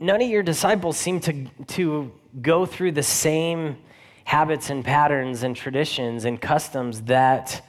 none 0.00 0.22
of 0.22 0.28
your 0.28 0.42
disciples 0.42 0.96
seem 0.96 1.20
to, 1.20 1.46
to 1.68 2.12
go 2.40 2.66
through 2.66 2.92
the 2.92 3.02
same 3.02 3.76
habits 4.24 4.70
and 4.70 4.84
patterns 4.84 5.42
and 5.42 5.54
traditions 5.54 6.24
and 6.24 6.40
customs 6.40 7.02
that 7.02 7.64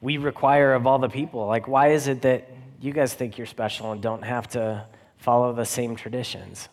we 0.00 0.18
require 0.18 0.74
of 0.74 0.86
all 0.86 0.98
the 0.98 1.08
people. 1.08 1.46
Like, 1.46 1.68
why 1.68 1.88
is 1.88 2.08
it 2.08 2.22
that 2.22 2.50
you 2.80 2.92
guys 2.92 3.14
think 3.14 3.38
you're 3.38 3.46
special 3.46 3.92
and 3.92 4.02
don't 4.02 4.24
have 4.24 4.48
to 4.48 4.84
follow 5.16 5.52
the 5.52 5.64
same 5.64 5.94
traditions? 5.94 6.68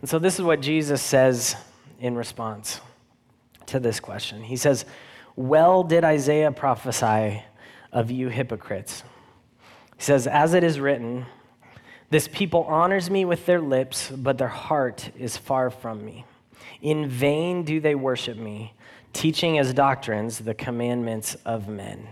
And 0.00 0.08
so, 0.08 0.18
this 0.18 0.38
is 0.38 0.42
what 0.42 0.60
Jesus 0.60 1.02
says 1.02 1.56
in 2.00 2.14
response 2.14 2.80
to 3.66 3.80
this 3.80 4.00
question. 4.00 4.42
He 4.42 4.56
says, 4.56 4.84
Well 5.34 5.82
did 5.82 6.04
Isaiah 6.04 6.52
prophesy 6.52 7.42
of 7.92 8.10
you 8.10 8.28
hypocrites. 8.28 9.02
He 9.96 10.02
says, 10.02 10.26
As 10.26 10.54
it 10.54 10.62
is 10.62 10.78
written, 10.78 11.26
this 12.10 12.28
people 12.28 12.64
honors 12.64 13.10
me 13.10 13.24
with 13.24 13.46
their 13.46 13.60
lips, 13.60 14.10
but 14.10 14.38
their 14.38 14.48
heart 14.48 15.10
is 15.18 15.36
far 15.36 15.70
from 15.70 16.04
me. 16.04 16.24
In 16.80 17.08
vain 17.08 17.64
do 17.64 17.80
they 17.80 17.94
worship 17.94 18.36
me, 18.36 18.74
teaching 19.12 19.58
as 19.58 19.74
doctrines 19.74 20.38
the 20.38 20.54
commandments 20.54 21.36
of 21.44 21.68
men. 21.68 22.08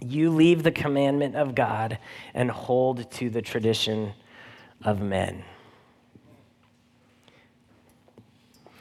You 0.00 0.30
leave 0.30 0.62
the 0.62 0.72
commandment 0.72 1.36
of 1.36 1.54
God 1.54 1.98
and 2.34 2.50
hold 2.50 3.10
to 3.12 3.30
the 3.30 3.40
tradition 3.40 4.12
of 4.82 5.00
men. 5.00 5.44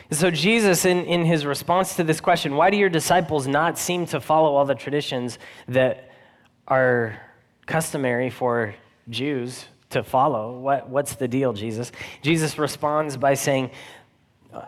So, 0.10 0.30
Jesus, 0.30 0.84
in, 0.84 1.06
in 1.06 1.24
his 1.24 1.46
response 1.46 1.96
to 1.96 2.04
this 2.04 2.20
question, 2.20 2.56
why 2.56 2.70
do 2.70 2.76
your 2.76 2.90
disciples 2.90 3.48
not 3.48 3.78
seem 3.78 4.06
to 4.08 4.20
follow 4.20 4.56
all 4.56 4.66
the 4.66 4.76
traditions 4.76 5.40
that 5.70 6.12
are 6.68 7.18
customary 7.66 8.30
for 8.30 8.76
Jews 9.10 9.68
to 9.92 10.04
follow? 10.04 10.60
What, 10.60 10.90
what's 10.90 11.16
the 11.16 11.28
deal, 11.28 11.54
Jesus? 11.54 11.92
Jesus 12.22 12.58
responds 12.58 13.18
by 13.18 13.34
saying, 13.34 13.72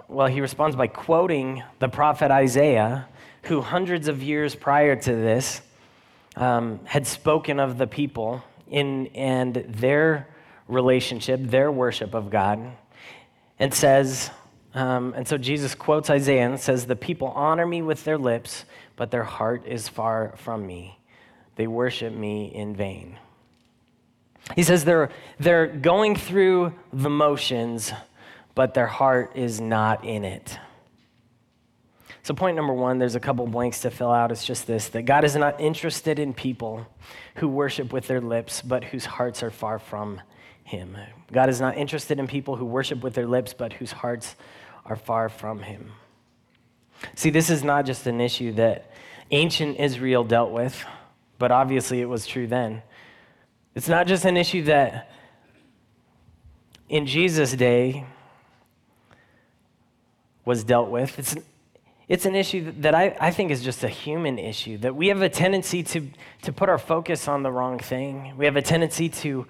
well, 0.08 0.28
he 0.28 0.42
responds 0.42 0.76
by 0.76 0.88
quoting 0.88 1.64
the 1.80 1.90
prophet 1.90 2.32
Isaiah, 2.32 3.08
who 3.44 3.62
hundreds 3.62 4.08
of 4.08 4.24
years 4.24 4.56
prior 4.56 4.96
to 4.96 5.12
this 5.12 5.62
um, 6.36 6.80
had 6.86 7.06
spoken 7.06 7.60
of 7.60 7.78
the 7.78 7.88
people 7.88 8.44
in, 8.70 9.08
and 9.08 9.56
their 9.56 10.28
relationship, 10.68 11.42
their 11.42 11.72
worship 11.72 12.14
of 12.14 12.30
God, 12.30 12.60
and 13.60 13.74
says, 13.74 14.32
um, 14.74 15.14
and 15.16 15.28
so 15.28 15.38
Jesus 15.38 15.76
quotes 15.76 16.10
Isaiah 16.10 16.48
and 16.50 16.60
says, 16.60 16.86
The 16.86 16.96
people 16.96 17.28
honor 17.28 17.66
me 17.66 17.82
with 17.82 18.04
their 18.06 18.18
lips, 18.18 18.66
but 18.96 19.12
their 19.12 19.24
heart 19.24 19.68
is 19.68 19.88
far 19.88 20.34
from 20.38 20.66
me. 20.66 20.98
They 21.56 21.68
worship 21.68 22.14
me 22.14 22.46
in 22.54 22.76
vain. 22.76 23.18
He 24.56 24.64
says 24.64 24.86
they're, 24.86 25.10
they're 25.40 25.68
going 25.68 26.16
through 26.16 26.74
the 26.92 27.10
motions, 27.10 27.92
but 28.56 28.74
their 28.74 28.88
heart 28.88 29.32
is 29.36 29.62
not 29.62 30.04
in 30.04 30.26
it. 30.26 30.58
So, 32.24 32.34
point 32.34 32.56
number 32.56 32.74
one, 32.74 33.00
there's 33.00 33.16
a 33.16 33.20
couple 33.20 33.46
blanks 33.48 33.82
to 33.82 33.92
fill 33.92 34.12
out. 34.12 34.32
It's 34.32 34.46
just 34.46 34.66
this 34.68 34.90
that 34.90 35.04
God 35.04 35.26
is 35.26 35.36
not 35.36 35.60
interested 35.60 36.20
in 36.20 36.34
people 36.34 36.88
who 37.36 37.48
worship 37.48 37.92
with 37.92 38.08
their 38.08 38.22
lips, 38.22 38.62
but 38.62 38.84
whose 38.84 39.06
hearts 39.06 39.44
are 39.44 39.52
far 39.52 39.80
from 39.80 40.22
Him. 40.64 40.98
God 41.34 41.50
is 41.50 41.60
not 41.60 41.78
interested 41.78 42.20
in 42.20 42.28
people 42.28 42.56
who 42.56 42.66
worship 42.66 43.04
with 43.04 43.14
their 43.16 43.28
lips, 43.28 43.54
but 43.54 43.74
whose 43.74 43.92
hearts 43.92 44.36
are 44.86 44.96
far 44.96 45.30
from 45.30 45.60
him. 45.60 45.92
See, 47.16 47.30
this 47.30 47.50
is 47.50 47.64
not 47.64 47.86
just 47.86 48.08
an 48.08 48.22
issue 48.22 48.54
that 48.54 48.92
ancient 49.32 49.80
Israel 49.80 50.24
dealt 50.24 50.52
with, 50.52 50.86
but 51.40 51.52
obviously 51.52 52.02
it 52.02 52.06
was 52.06 52.26
true 52.26 52.48
then. 52.48 52.82
It's 53.76 53.88
not 53.88 54.08
just 54.08 54.26
an 54.26 54.38
issue 54.38 54.64
that 54.64 55.10
in 56.90 57.06
Jesus' 57.08 57.54
day 57.54 58.06
was 60.46 60.64
dealt 60.64 60.90
with. 60.90 61.18
It's, 61.18 61.36
it's 62.08 62.26
an 62.26 62.36
issue 62.36 62.72
that 62.82 62.94
I, 62.94 63.16
I 63.20 63.32
think 63.32 63.50
is 63.50 63.64
just 63.64 63.84
a 63.84 63.88
human 63.88 64.38
issue, 64.38 64.78
that 64.80 64.96
we 64.96 65.08
have 65.08 65.22
a 65.22 65.30
tendency 65.30 65.82
to, 65.84 66.08
to 66.44 66.54
put 66.54 66.70
our 66.70 66.78
focus 66.78 67.28
on 67.28 67.42
the 67.42 67.52
wrong 67.52 67.80
thing. 67.80 68.34
We 68.38 68.46
have 68.46 68.56
a 68.56 68.62
tendency 68.62 69.10
to 69.10 69.48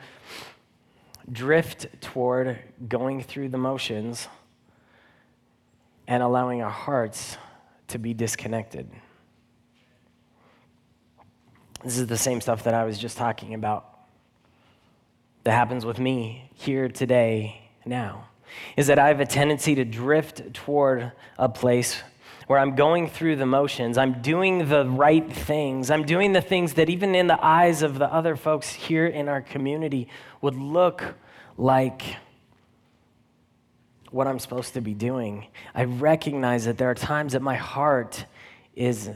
drift 1.30 1.88
toward 2.00 2.60
going 2.88 3.24
through 3.24 3.50
the 3.50 3.58
motions 3.58 4.28
and 6.08 6.24
allowing 6.24 6.62
our 6.62 6.70
hearts 6.70 7.38
to 7.90 7.98
be 7.98 8.14
disconnected. 8.14 8.90
This 11.84 11.98
is 11.98 12.08
the 12.08 12.18
same 12.18 12.40
stuff 12.40 12.64
that 12.64 12.74
I 12.74 12.86
was 12.86 12.98
just 12.98 13.18
talking 13.18 13.54
about 13.54 13.93
that 15.44 15.52
happens 15.52 15.86
with 15.86 16.00
me 16.00 16.50
here 16.54 16.88
today, 16.90 17.70
now. 17.86 18.30
Is 18.78 18.88
that 18.88 19.00
I 19.00 19.08
have 19.08 19.20
a 19.20 19.26
tendency 19.26 19.76
to 19.76 19.86
drift 19.86 20.54
toward 20.54 21.12
a 21.38 21.50
place 21.50 22.02
where 22.48 22.60
I'm 22.60 22.76
going 22.76 23.10
through 23.10 23.38
the 23.38 23.46
motions. 23.46 23.98
I'm 23.98 24.22
doing 24.22 24.70
the 24.70 24.86
right 24.86 25.32
things. 25.32 25.90
I'm 25.90 26.04
doing 26.04 26.34
the 26.34 26.42
things 26.42 26.74
that, 26.74 26.90
even 26.90 27.16
in 27.16 27.28
the 27.28 27.44
eyes 27.44 27.82
of 27.82 27.98
the 27.98 28.12
other 28.14 28.36
folks 28.36 28.72
here 28.72 29.08
in 29.08 29.28
our 29.28 29.42
community, 29.42 30.08
would 30.42 30.56
look 30.56 31.16
like 31.58 32.04
what 34.14 34.28
I'm 34.28 34.38
supposed 34.38 34.76
to 34.76 34.82
be 34.82 34.94
doing, 34.94 35.48
I 35.74 35.86
recognize 35.86 36.66
that 36.66 36.78
there 36.78 36.90
are 36.90 36.96
times 36.96 37.34
that 37.34 37.42
my 37.42 37.56
heart 37.56 38.26
is 38.76 39.10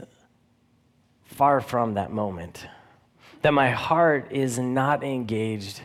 far 1.24 1.60
from 1.60 1.94
that 1.94 2.10
moment, 2.10 2.66
that 3.42 3.54
my 3.54 3.70
heart 3.70 4.32
is 4.32 4.58
not 4.58 5.04
engaged 5.04 5.82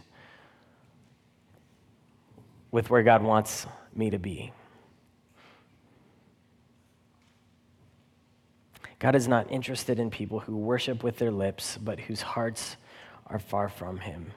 with 2.74 2.89
where 2.89 3.03
God 3.03 3.22
wants 3.22 3.68
me 3.96 4.10
to 4.10 4.18
be. 4.18 4.51
God 8.98 9.13
is 9.15 9.27
not 9.27 9.51
interested 9.51 10.00
in 10.00 10.10
people 10.10 10.39
who 10.39 10.58
worship 10.58 11.03
with 11.03 11.18
their 11.18 11.32
lips, 11.32 11.77
but 11.77 12.00
whose 12.00 12.22
hearts 12.22 12.75
are 13.27 13.38
far 13.38 13.70
from 13.70 14.00
Him. 14.00 14.32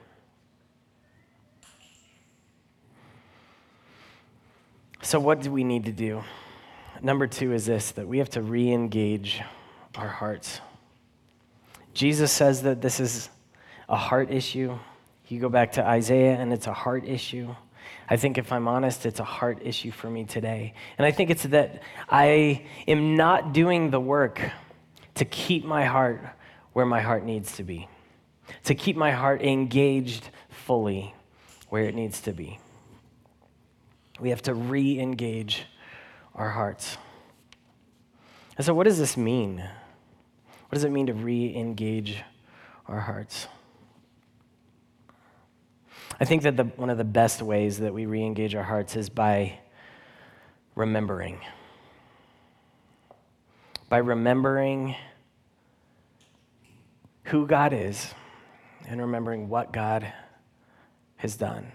So, 5.01 5.19
what 5.19 5.41
do 5.41 5.51
we 5.51 5.63
need 5.63 5.85
to 5.85 5.91
do? 5.91 6.23
Number 7.01 7.25
two 7.25 7.53
is 7.53 7.65
this 7.65 7.91
that 7.91 8.07
we 8.07 8.19
have 8.19 8.29
to 8.31 8.43
re 8.43 8.71
engage 8.71 9.41
our 9.95 10.09
hearts. 10.09 10.61
Jesus 11.95 12.31
says 12.31 12.61
that 12.63 12.81
this 12.81 12.99
is 12.99 13.29
a 13.89 13.95
heart 13.95 14.29
issue. 14.29 14.77
You 15.27 15.39
go 15.39 15.49
back 15.49 15.71
to 15.71 15.83
Isaiah, 15.83 16.35
and 16.35 16.53
it's 16.53 16.67
a 16.67 16.73
heart 16.73 17.03
issue. 17.03 17.55
I 18.09 18.15
think, 18.15 18.37
if 18.37 18.51
I'm 18.51 18.67
honest, 18.67 19.05
it's 19.05 19.19
a 19.19 19.25
heart 19.25 19.59
issue 19.63 19.91
for 19.91 20.09
me 20.09 20.23
today. 20.23 20.73
And 20.97 21.05
I 21.05 21.11
think 21.11 21.29
it's 21.29 21.43
that 21.43 21.81
I 22.09 22.65
am 22.87 23.15
not 23.15 23.53
doing 23.53 23.89
the 23.89 23.99
work 23.99 24.41
to 25.15 25.25
keep 25.25 25.65
my 25.65 25.85
heart 25.85 26.21
where 26.73 26.85
my 26.85 27.01
heart 27.01 27.25
needs 27.25 27.57
to 27.57 27.63
be, 27.63 27.87
to 28.63 28.75
keep 28.75 28.95
my 28.95 29.11
heart 29.11 29.41
engaged 29.41 30.29
fully 30.49 31.13
where 31.69 31.83
it 31.83 31.95
needs 31.95 32.21
to 32.21 32.31
be. 32.31 32.59
We 34.19 34.29
have 34.29 34.41
to 34.43 34.53
re 34.53 34.99
engage 34.99 35.65
our 36.33 36.49
hearts. 36.49 36.97
And 38.55 38.65
so, 38.65 38.73
what 38.73 38.85
does 38.85 38.97
this 38.97 39.17
mean? 39.17 39.57
What 39.57 40.73
does 40.73 40.83
it 40.83 40.91
mean 40.91 41.07
to 41.07 41.13
re 41.13 41.55
engage 41.55 42.23
our 42.87 43.01
hearts? 43.01 43.47
I 46.19 46.25
think 46.25 46.41
that 46.43 46.57
the, 46.57 46.63
one 46.63 46.89
of 46.89 46.97
the 46.97 47.03
best 47.03 47.41
ways 47.41 47.77
that 47.79 47.93
we 47.93 48.05
re 48.05 48.23
engage 48.23 48.55
our 48.55 48.63
hearts 48.63 48.95
is 48.95 49.09
by 49.09 49.59
remembering. 50.75 51.39
By 53.87 53.97
remembering 53.97 54.95
who 57.25 57.45
God 57.45 57.73
is 57.73 58.13
and 58.87 58.99
remembering 58.99 59.49
what 59.49 59.71
God 59.71 60.11
has 61.17 61.35
done. 61.35 61.71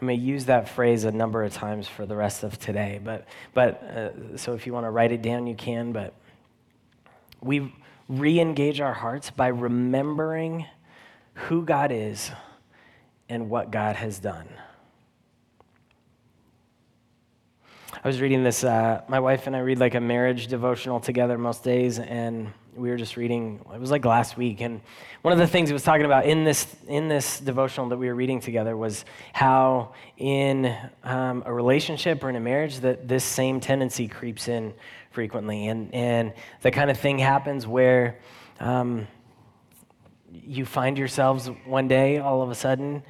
I 0.00 0.04
may 0.04 0.14
use 0.14 0.46
that 0.46 0.68
phrase 0.68 1.04
a 1.04 1.12
number 1.12 1.44
of 1.44 1.52
times 1.52 1.86
for 1.86 2.06
the 2.06 2.16
rest 2.16 2.44
of 2.44 2.58
today, 2.58 3.00
but, 3.02 3.26
but 3.52 3.82
uh, 3.82 4.36
so 4.36 4.54
if 4.54 4.66
you 4.66 4.72
want 4.72 4.86
to 4.86 4.90
write 4.90 5.12
it 5.12 5.22
down, 5.22 5.46
you 5.46 5.54
can. 5.54 5.92
But 5.92 6.14
we 7.40 7.74
re 8.08 8.40
engage 8.40 8.80
our 8.80 8.94
hearts 8.94 9.30
by 9.30 9.48
remembering 9.48 10.66
who 11.34 11.64
God 11.64 11.92
is 11.92 12.30
and 13.28 13.50
what 13.50 13.70
God 13.70 13.96
has 13.96 14.18
done. 14.18 14.48
I 18.02 18.06
was 18.06 18.20
reading 18.20 18.44
this, 18.44 18.62
uh, 18.62 19.02
my 19.08 19.18
wife 19.18 19.46
and 19.48 19.56
I 19.56 19.58
read 19.58 19.78
like 19.78 19.94
a 19.94 20.00
marriage 20.00 20.46
devotional 20.46 21.00
together 21.00 21.36
most 21.36 21.64
days, 21.64 21.98
and 21.98 22.52
we 22.76 22.90
were 22.90 22.96
just 22.96 23.16
reading, 23.16 23.60
it 23.74 23.80
was 23.80 23.90
like 23.90 24.04
last 24.04 24.36
week. 24.36 24.60
And 24.60 24.80
one 25.22 25.32
of 25.32 25.38
the 25.38 25.48
things 25.48 25.68
it 25.68 25.72
was 25.72 25.82
talking 25.82 26.06
about 26.06 26.24
in 26.24 26.44
this, 26.44 26.76
in 26.86 27.08
this 27.08 27.40
devotional 27.40 27.88
that 27.88 27.96
we 27.96 28.06
were 28.06 28.14
reading 28.14 28.40
together 28.40 28.76
was 28.76 29.04
how 29.32 29.94
in 30.16 30.76
um, 31.02 31.42
a 31.44 31.52
relationship 31.52 32.22
or 32.22 32.30
in 32.30 32.36
a 32.36 32.40
marriage 32.40 32.78
that 32.80 33.08
this 33.08 33.24
same 33.24 33.58
tendency 33.58 34.06
creeps 34.06 34.46
in 34.46 34.74
frequently. 35.10 35.66
And, 35.66 35.92
and 35.92 36.32
the 36.62 36.70
kind 36.70 36.90
of 36.90 37.00
thing 37.00 37.18
happens 37.18 37.66
where 37.66 38.18
um, 38.60 39.08
you 40.46 40.64
find 40.64 40.98
yourselves 40.98 41.48
one 41.64 41.88
day 41.88 42.18
all 42.18 42.42
of 42.42 42.50
a 42.50 42.54
sudden 42.54 43.02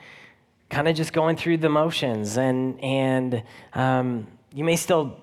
kind 0.71 0.89
of 0.89 0.95
just 0.97 1.13
going 1.13 1.37
through 1.37 1.57
the 1.57 1.69
motions 1.69 2.37
and 2.37 2.79
and 2.83 3.43
um, 3.75 4.27
you 4.55 4.65
may 4.65 4.77
still 4.77 5.21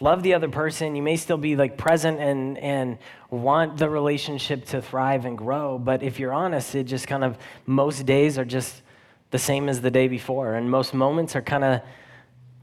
love 0.00 0.22
the 0.22 0.34
other 0.34 0.48
person 0.48 0.96
you 0.96 1.02
may 1.02 1.16
still 1.16 1.38
be 1.38 1.56
like 1.56 1.76
present 1.78 2.18
and 2.20 2.58
and 2.58 2.98
want 3.30 3.78
the 3.78 3.88
relationship 3.88 4.64
to 4.64 4.82
thrive 4.82 5.24
and 5.24 5.38
grow 5.38 5.78
but 5.78 6.02
if 6.02 6.18
you're 6.18 6.32
honest 6.32 6.74
it 6.74 6.84
just 6.84 7.06
kind 7.06 7.24
of 7.24 7.38
most 7.66 8.04
days 8.04 8.38
are 8.38 8.44
just 8.44 8.82
the 9.30 9.38
same 9.38 9.68
as 9.68 9.80
the 9.80 9.90
day 9.90 10.08
before 10.08 10.54
and 10.54 10.70
most 10.70 10.94
moments 10.94 11.34
are 11.34 11.42
kind 11.42 11.64
of 11.64 11.80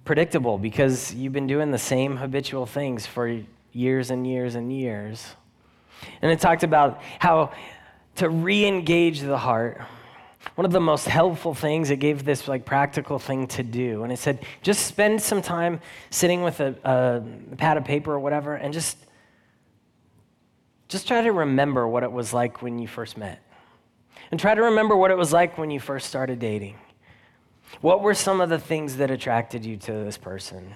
predictable 0.05 0.57
because 0.57 1.13
you've 1.13 1.33
been 1.33 1.47
doing 1.47 1.71
the 1.71 1.77
same 1.77 2.17
habitual 2.17 2.65
things 2.65 3.05
for 3.05 3.41
years 3.71 4.11
and 4.11 4.27
years 4.27 4.55
and 4.55 4.73
years. 4.73 5.35
And 6.21 6.31
it 6.31 6.39
talked 6.39 6.63
about 6.63 7.01
how 7.19 7.51
to 8.21 8.29
re-engage 8.29 9.21
the 9.21 9.37
heart. 9.37 9.81
One 10.53 10.63
of 10.63 10.71
the 10.71 10.79
most 10.79 11.07
helpful 11.07 11.55
things 11.55 11.89
it 11.89 11.97
gave 11.97 12.23
this 12.23 12.47
like 12.47 12.65
practical 12.65 13.17
thing 13.17 13.47
to 13.47 13.63
do. 13.63 14.03
And 14.03 14.13
it 14.13 14.19
said 14.19 14.45
just 14.61 14.85
spend 14.85 15.19
some 15.19 15.41
time 15.41 15.79
sitting 16.11 16.43
with 16.43 16.59
a, 16.59 16.75
a 16.83 17.55
pad 17.55 17.77
of 17.77 17.83
paper 17.83 18.13
or 18.13 18.19
whatever 18.19 18.53
and 18.53 18.75
just 18.75 18.95
just 20.87 21.07
try 21.07 21.23
to 21.23 21.31
remember 21.31 21.87
what 21.87 22.03
it 22.03 22.11
was 22.11 22.31
like 22.31 22.61
when 22.61 22.77
you 22.77 22.87
first 22.87 23.17
met. 23.17 23.41
And 24.29 24.39
try 24.39 24.53
to 24.53 24.61
remember 24.61 24.95
what 24.95 25.09
it 25.09 25.17
was 25.17 25.33
like 25.33 25.57
when 25.57 25.71
you 25.71 25.79
first 25.79 26.07
started 26.07 26.37
dating. 26.37 26.75
What 27.81 28.03
were 28.03 28.13
some 28.13 28.39
of 28.39 28.49
the 28.49 28.59
things 28.59 28.97
that 28.97 29.09
attracted 29.09 29.65
you 29.65 29.77
to 29.77 29.91
this 29.91 30.17
person? 30.19 30.75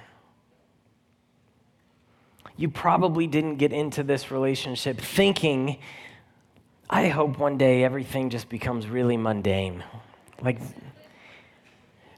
You 2.57 2.69
probably 2.69 3.27
didn't 3.27 3.57
get 3.57 3.71
into 3.71 4.01
this 4.01 4.31
relationship 4.31 4.99
thinking 4.99 5.77
I 6.89 7.07
hope 7.07 7.39
one 7.39 7.57
day 7.57 7.83
everything 7.83 8.29
just 8.29 8.47
becomes 8.47 8.87
really 8.87 9.17
mundane. 9.17 9.83
Like, 10.41 10.59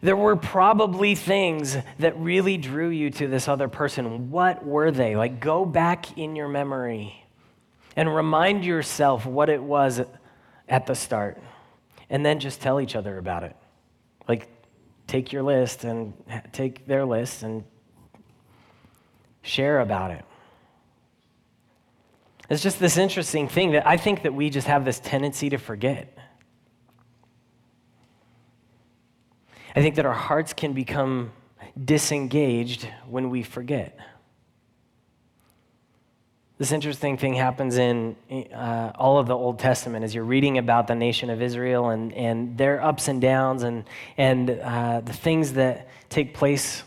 there 0.02 0.16
were 0.16 0.36
probably 0.36 1.16
things 1.16 1.78
that 2.00 2.18
really 2.20 2.58
drew 2.58 2.90
you 2.90 3.10
to 3.12 3.28
this 3.28 3.48
other 3.48 3.68
person. 3.68 4.30
What 4.30 4.66
were 4.66 4.92
they? 4.92 5.16
Like, 5.16 5.40
go 5.40 5.66
back 5.66 6.18
in 6.18 6.36
your 6.36 6.48
memory 6.48 7.26
and 7.96 8.14
remind 8.14 8.66
yourself 8.66 9.26
what 9.26 9.50
it 9.50 9.62
was 9.62 10.02
at 10.70 10.86
the 10.86 10.96
start, 10.96 11.42
and 12.10 12.26
then 12.26 12.40
just 12.40 12.62
tell 12.62 12.80
each 12.80 12.96
other 12.96 13.18
about 13.18 13.44
it. 13.44 13.56
Like, 14.28 14.50
take 15.08 15.32
your 15.32 15.44
list 15.44 15.86
and 15.86 16.14
take 16.52 16.86
their 16.86 17.06
list 17.06 17.42
and 17.42 17.64
share 19.42 19.80
about 19.80 20.12
it. 20.12 20.26
It's 22.50 22.64
just 22.64 22.80
this 22.80 22.98
interesting 22.98 23.50
thing 23.50 23.72
that 23.72 23.86
I 23.86 23.98
think 23.98 24.24
that 24.24 24.34
we 24.34 24.50
just 24.50 24.68
have 24.68 24.86
this 24.86 25.00
tendency 25.00 25.50
to 25.50 25.58
forget. 25.58 26.18
I 29.76 29.82
think 29.82 29.96
that 29.96 30.06
our 30.06 30.14
hearts 30.14 30.54
can 30.54 30.74
become 30.74 31.32
disengaged 31.84 32.88
when 33.08 33.30
we 33.30 33.44
forget. 33.44 34.00
This 36.58 36.72
interesting 36.72 37.18
thing 37.18 37.36
happens 37.36 37.78
in 37.78 38.16
uh, 38.52 38.92
all 38.96 39.20
of 39.20 39.28
the 39.28 39.36
Old 39.36 39.60
Testament 39.60 40.04
as 40.04 40.16
you're 40.16 40.24
reading 40.24 40.58
about 40.58 40.88
the 40.88 40.96
nation 40.96 41.30
of 41.30 41.40
Israel 41.42 41.90
and, 41.90 42.12
and 42.14 42.58
their 42.58 42.84
ups 42.84 43.08
and 43.10 43.22
downs 43.22 43.62
and, 43.62 43.84
and 44.18 44.50
uh, 44.50 45.02
the 45.02 45.14
things 45.14 45.54
that 45.54 45.88
take 46.10 46.34
place 46.34 46.82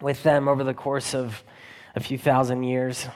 with 0.00 0.22
them 0.22 0.48
over 0.48 0.64
the 0.64 0.72
course 0.72 1.14
of 1.14 1.42
a 1.94 2.00
few 2.00 2.16
thousand 2.16 2.62
years. 2.62 3.06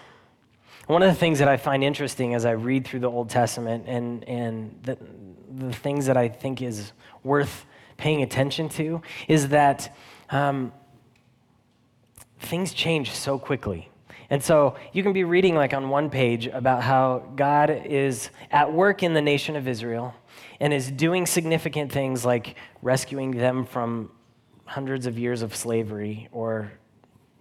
One 0.86 1.02
of 1.02 1.08
the 1.08 1.18
things 1.18 1.38
that 1.38 1.48
I 1.48 1.56
find 1.56 1.84
interesting 1.84 2.34
as 2.34 2.44
I 2.44 2.52
read 2.52 2.86
through 2.86 3.00
the 3.00 3.10
Old 3.10 3.30
Testament 3.30 3.84
and, 3.86 4.28
and 4.28 4.78
the, 4.82 4.98
the 5.56 5.72
things 5.72 6.06
that 6.06 6.16
I 6.16 6.28
think 6.28 6.62
is 6.62 6.92
worth 7.22 7.64
paying 7.96 8.22
attention 8.22 8.68
to 8.70 9.02
is 9.28 9.48
that 9.48 9.96
um, 10.30 10.72
things 12.40 12.72
change 12.72 13.12
so 13.12 13.38
quickly. 13.38 13.90
And 14.30 14.42
so 14.42 14.76
you 14.92 15.02
can 15.02 15.12
be 15.12 15.24
reading, 15.24 15.56
like 15.56 15.74
on 15.74 15.88
one 15.88 16.08
page, 16.08 16.46
about 16.46 16.82
how 16.82 17.30
God 17.34 17.70
is 17.70 18.30
at 18.50 18.72
work 18.72 19.02
in 19.02 19.12
the 19.12 19.20
nation 19.20 19.56
of 19.56 19.66
Israel 19.66 20.14
and 20.60 20.72
is 20.72 20.90
doing 20.90 21.26
significant 21.26 21.90
things 21.90 22.24
like 22.24 22.56
rescuing 22.80 23.32
them 23.32 23.64
from 23.64 24.10
hundreds 24.66 25.06
of 25.06 25.18
years 25.18 25.42
of 25.42 25.54
slavery 25.56 26.28
or 26.30 26.70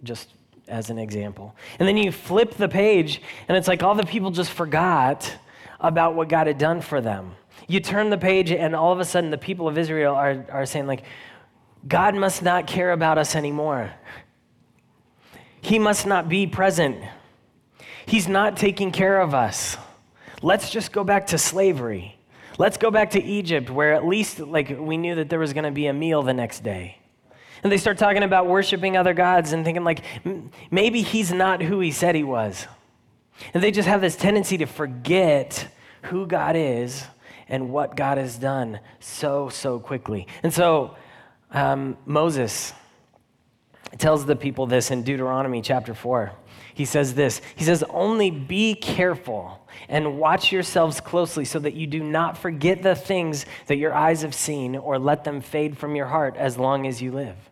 just 0.02 0.34
as 0.70 0.88
an 0.90 0.98
example. 0.98 1.54
And 1.78 1.86
then 1.86 1.96
you 1.96 2.12
flip 2.12 2.54
the 2.54 2.68
page, 2.68 3.20
and 3.48 3.56
it's 3.56 3.68
like 3.68 3.82
all 3.82 3.94
the 3.94 4.06
people 4.06 4.30
just 4.30 4.50
forgot 4.50 5.36
about 5.80 6.14
what 6.14 6.28
God 6.28 6.46
had 6.46 6.58
done 6.58 6.80
for 6.80 7.00
them. 7.00 7.32
You 7.68 7.80
turn 7.80 8.10
the 8.10 8.18
page, 8.18 8.50
and 8.50 8.74
all 8.74 8.92
of 8.92 9.00
a 9.00 9.04
sudden, 9.04 9.30
the 9.30 9.38
people 9.38 9.68
of 9.68 9.76
Israel 9.76 10.14
are, 10.14 10.46
are 10.50 10.66
saying, 10.66 10.86
like, 10.86 11.02
God 11.86 12.14
must 12.14 12.42
not 12.42 12.66
care 12.66 12.92
about 12.92 13.18
us 13.18 13.34
anymore. 13.34 13.92
He 15.60 15.78
must 15.78 16.06
not 16.06 16.28
be 16.28 16.46
present. 16.46 17.02
He's 18.06 18.28
not 18.28 18.56
taking 18.56 18.92
care 18.92 19.20
of 19.20 19.34
us. 19.34 19.76
Let's 20.42 20.70
just 20.70 20.92
go 20.92 21.04
back 21.04 21.28
to 21.28 21.38
slavery. 21.38 22.18
Let's 22.58 22.76
go 22.76 22.90
back 22.90 23.10
to 23.10 23.22
Egypt, 23.22 23.70
where 23.70 23.94
at 23.94 24.06
least 24.06 24.38
like 24.40 24.76
we 24.78 24.96
knew 24.96 25.14
that 25.16 25.30
there 25.30 25.38
was 25.38 25.52
going 25.52 25.64
to 25.64 25.70
be 25.70 25.86
a 25.86 25.92
meal 25.92 26.22
the 26.22 26.34
next 26.34 26.62
day. 26.62 26.99
And 27.62 27.70
they 27.70 27.76
start 27.76 27.98
talking 27.98 28.22
about 28.22 28.46
worshiping 28.46 28.96
other 28.96 29.14
gods 29.14 29.52
and 29.52 29.64
thinking, 29.64 29.84
like, 29.84 30.02
maybe 30.70 31.02
he's 31.02 31.32
not 31.32 31.62
who 31.62 31.80
he 31.80 31.90
said 31.90 32.14
he 32.14 32.24
was. 32.24 32.66
And 33.54 33.62
they 33.62 33.70
just 33.70 33.88
have 33.88 34.00
this 34.00 34.16
tendency 34.16 34.58
to 34.58 34.66
forget 34.66 35.68
who 36.04 36.26
God 36.26 36.56
is 36.56 37.06
and 37.48 37.70
what 37.70 37.96
God 37.96 38.18
has 38.18 38.36
done 38.36 38.80
so, 39.00 39.48
so 39.48 39.78
quickly. 39.78 40.26
And 40.42 40.52
so 40.52 40.96
um, 41.50 41.96
Moses 42.06 42.72
tells 43.98 44.24
the 44.24 44.36
people 44.36 44.66
this 44.66 44.90
in 44.90 45.02
Deuteronomy 45.02 45.60
chapter 45.62 45.94
4. 45.94 46.32
He 46.74 46.84
says 46.84 47.14
this 47.14 47.42
He 47.56 47.64
says, 47.64 47.82
Only 47.90 48.30
be 48.30 48.74
careful 48.74 49.66
and 49.88 50.18
watch 50.18 50.52
yourselves 50.52 51.00
closely 51.00 51.44
so 51.44 51.58
that 51.58 51.74
you 51.74 51.86
do 51.86 52.02
not 52.02 52.38
forget 52.38 52.82
the 52.82 52.94
things 52.94 53.46
that 53.66 53.76
your 53.76 53.92
eyes 53.92 54.22
have 54.22 54.34
seen 54.34 54.76
or 54.76 54.98
let 54.98 55.24
them 55.24 55.40
fade 55.40 55.76
from 55.76 55.96
your 55.96 56.06
heart 56.06 56.36
as 56.36 56.56
long 56.56 56.86
as 56.86 57.02
you 57.02 57.12
live. 57.12 57.49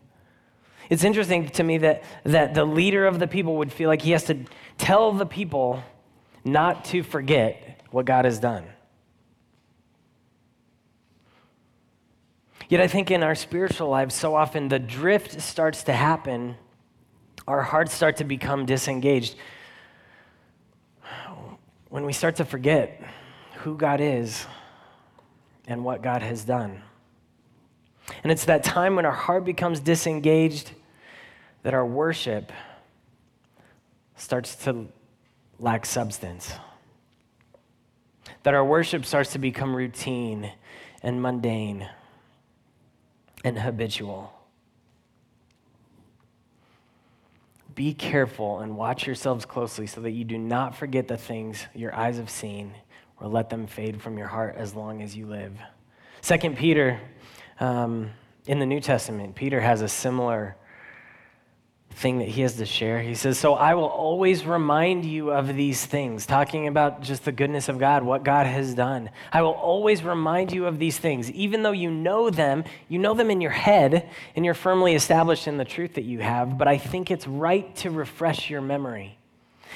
It's 0.88 1.04
interesting 1.04 1.48
to 1.50 1.62
me 1.62 1.78
that, 1.78 2.02
that 2.24 2.54
the 2.54 2.64
leader 2.64 3.06
of 3.06 3.18
the 3.18 3.26
people 3.26 3.56
would 3.56 3.72
feel 3.72 3.88
like 3.88 4.02
he 4.02 4.12
has 4.12 4.24
to 4.24 4.44
tell 4.78 5.12
the 5.12 5.26
people 5.26 5.82
not 6.44 6.84
to 6.86 7.02
forget 7.02 7.82
what 7.90 8.06
God 8.06 8.24
has 8.24 8.38
done. 8.38 8.64
Yet 12.68 12.80
I 12.80 12.86
think 12.86 13.10
in 13.10 13.22
our 13.22 13.34
spiritual 13.34 13.88
lives, 13.88 14.14
so 14.14 14.34
often 14.34 14.68
the 14.68 14.78
drift 14.78 15.40
starts 15.40 15.82
to 15.84 15.92
happen, 15.92 16.56
our 17.46 17.62
hearts 17.62 17.94
start 17.94 18.16
to 18.18 18.24
become 18.24 18.66
disengaged. 18.66 19.36
When 21.88 22.04
we 22.04 22.12
start 22.12 22.36
to 22.36 22.44
forget 22.44 23.02
who 23.60 23.76
God 23.76 24.00
is 24.02 24.46
and 25.66 25.84
what 25.84 26.02
God 26.02 26.22
has 26.22 26.44
done. 26.44 26.82
And 28.22 28.30
it's 28.30 28.44
that 28.44 28.64
time 28.64 28.96
when 28.96 29.06
our 29.06 29.12
heart 29.12 29.44
becomes 29.44 29.80
disengaged 29.80 30.72
that 31.62 31.74
our 31.74 31.86
worship 31.86 32.52
starts 34.16 34.56
to 34.64 34.86
lack 35.58 35.86
substance. 35.86 36.52
That 38.42 38.54
our 38.54 38.64
worship 38.64 39.04
starts 39.04 39.32
to 39.32 39.38
become 39.38 39.74
routine 39.74 40.52
and 41.02 41.20
mundane 41.22 41.88
and 43.44 43.58
habitual. 43.58 44.32
Be 47.74 47.94
careful 47.94 48.58
and 48.60 48.76
watch 48.76 49.06
yourselves 49.06 49.44
closely 49.44 49.86
so 49.86 50.00
that 50.00 50.10
you 50.10 50.24
do 50.24 50.36
not 50.36 50.74
forget 50.74 51.06
the 51.06 51.16
things 51.16 51.64
your 51.74 51.94
eyes 51.94 52.16
have 52.16 52.30
seen 52.30 52.74
or 53.20 53.28
let 53.28 53.50
them 53.50 53.66
fade 53.66 54.02
from 54.02 54.18
your 54.18 54.26
heart 54.26 54.56
as 54.56 54.74
long 54.74 55.00
as 55.02 55.16
you 55.16 55.26
live. 55.26 55.52
Second 56.20 56.56
Peter, 56.56 57.00
um, 57.60 58.10
in 58.46 58.58
the 58.58 58.66
New 58.66 58.80
Testament, 58.80 59.34
Peter 59.34 59.60
has 59.60 59.80
a 59.80 59.88
similar 59.88 60.56
thing 61.90 62.18
that 62.18 62.28
he 62.28 62.42
has 62.42 62.54
to 62.56 62.66
share. 62.66 63.00
He 63.02 63.14
says, 63.14 63.38
So 63.38 63.54
I 63.54 63.74
will 63.74 63.84
always 63.84 64.44
remind 64.44 65.04
you 65.04 65.30
of 65.30 65.56
these 65.56 65.84
things, 65.84 66.26
talking 66.26 66.68
about 66.68 67.02
just 67.02 67.24
the 67.24 67.32
goodness 67.32 67.68
of 67.68 67.78
God, 67.78 68.04
what 68.04 68.22
God 68.22 68.46
has 68.46 68.74
done. 68.74 69.10
I 69.32 69.42
will 69.42 69.52
always 69.52 70.04
remind 70.04 70.52
you 70.52 70.66
of 70.66 70.78
these 70.78 70.96
things, 70.96 71.30
even 71.32 71.62
though 71.62 71.72
you 71.72 71.90
know 71.90 72.30
them, 72.30 72.64
you 72.88 72.98
know 72.98 73.14
them 73.14 73.30
in 73.30 73.40
your 73.40 73.50
head, 73.50 74.08
and 74.36 74.44
you're 74.44 74.54
firmly 74.54 74.94
established 74.94 75.48
in 75.48 75.56
the 75.56 75.64
truth 75.64 75.94
that 75.94 76.04
you 76.04 76.20
have. 76.20 76.56
But 76.56 76.68
I 76.68 76.78
think 76.78 77.10
it's 77.10 77.26
right 77.26 77.74
to 77.76 77.90
refresh 77.90 78.48
your 78.48 78.60
memory. 78.60 79.18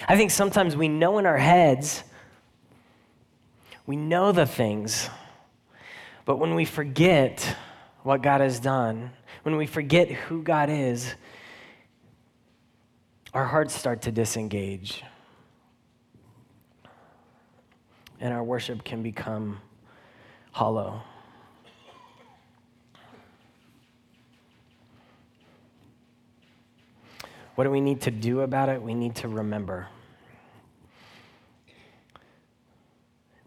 I 0.08 0.16
think 0.16 0.30
sometimes 0.30 0.76
we 0.76 0.88
know 0.88 1.18
in 1.18 1.26
our 1.26 1.38
heads, 1.38 2.04
we 3.86 3.96
know 3.96 4.30
the 4.32 4.46
things, 4.46 5.10
but 6.24 6.36
when 6.36 6.54
we 6.54 6.64
forget 6.64 7.56
what 8.04 8.22
God 8.22 8.40
has 8.40 8.60
done, 8.60 9.10
when 9.42 9.56
we 9.56 9.66
forget 9.66 10.08
who 10.08 10.42
God 10.42 10.70
is, 10.70 11.14
our 13.34 13.44
hearts 13.44 13.74
start 13.74 14.02
to 14.02 14.12
disengage. 14.12 15.02
And 18.20 18.32
our 18.32 18.44
worship 18.44 18.84
can 18.84 19.02
become 19.02 19.60
hollow. 20.52 21.02
What 27.54 27.64
do 27.64 27.70
we 27.70 27.80
need 27.80 28.02
to 28.02 28.10
do 28.10 28.40
about 28.40 28.68
it? 28.68 28.80
We 28.80 28.94
need 28.94 29.16
to 29.16 29.28
remember. 29.28 29.88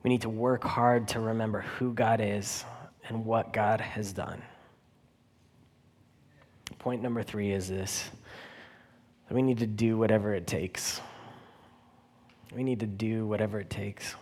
We 0.03 0.09
need 0.09 0.21
to 0.21 0.29
work 0.29 0.63
hard 0.63 1.07
to 1.09 1.19
remember 1.19 1.61
who 1.61 1.93
God 1.93 2.21
is 2.21 2.63
and 3.07 3.25
what 3.25 3.53
God 3.53 3.81
has 3.81 4.13
done. 4.13 4.41
Point 6.77 7.01
number 7.01 7.23
three 7.23 7.51
is 7.51 7.67
this 7.67 8.09
we 9.29 9.41
need 9.41 9.59
to 9.59 9.67
do 9.67 9.97
whatever 9.97 10.33
it 10.33 10.47
takes. 10.47 11.01
We 12.53 12.63
need 12.63 12.79
to 12.81 12.85
do 12.85 13.25
whatever 13.25 13.59
it 13.59 13.69
takes. 13.69 14.15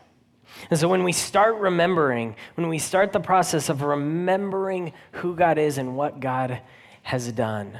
And 0.69 0.79
so 0.79 0.87
when 0.87 1.03
we 1.03 1.11
start 1.11 1.55
remembering, 1.55 2.35
when 2.55 2.69
we 2.69 2.79
start 2.79 3.11
the 3.11 3.19
process 3.19 3.69
of 3.69 3.81
remembering 3.81 4.93
who 5.13 5.35
God 5.35 5.57
is 5.57 5.77
and 5.77 5.95
what 5.95 6.19
God 6.19 6.61
has 7.01 7.31
done, 7.31 7.79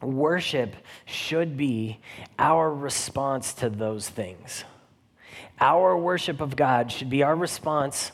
worship 0.00 0.76
should 1.06 1.56
be 1.56 1.98
our 2.38 2.72
response 2.72 3.54
to 3.54 3.70
those 3.70 4.08
things. 4.08 4.64
Our 5.60 5.96
worship 5.96 6.40
of 6.40 6.56
God 6.56 6.92
should 6.92 7.10
be 7.10 7.22
our 7.22 7.34
response 7.34 8.12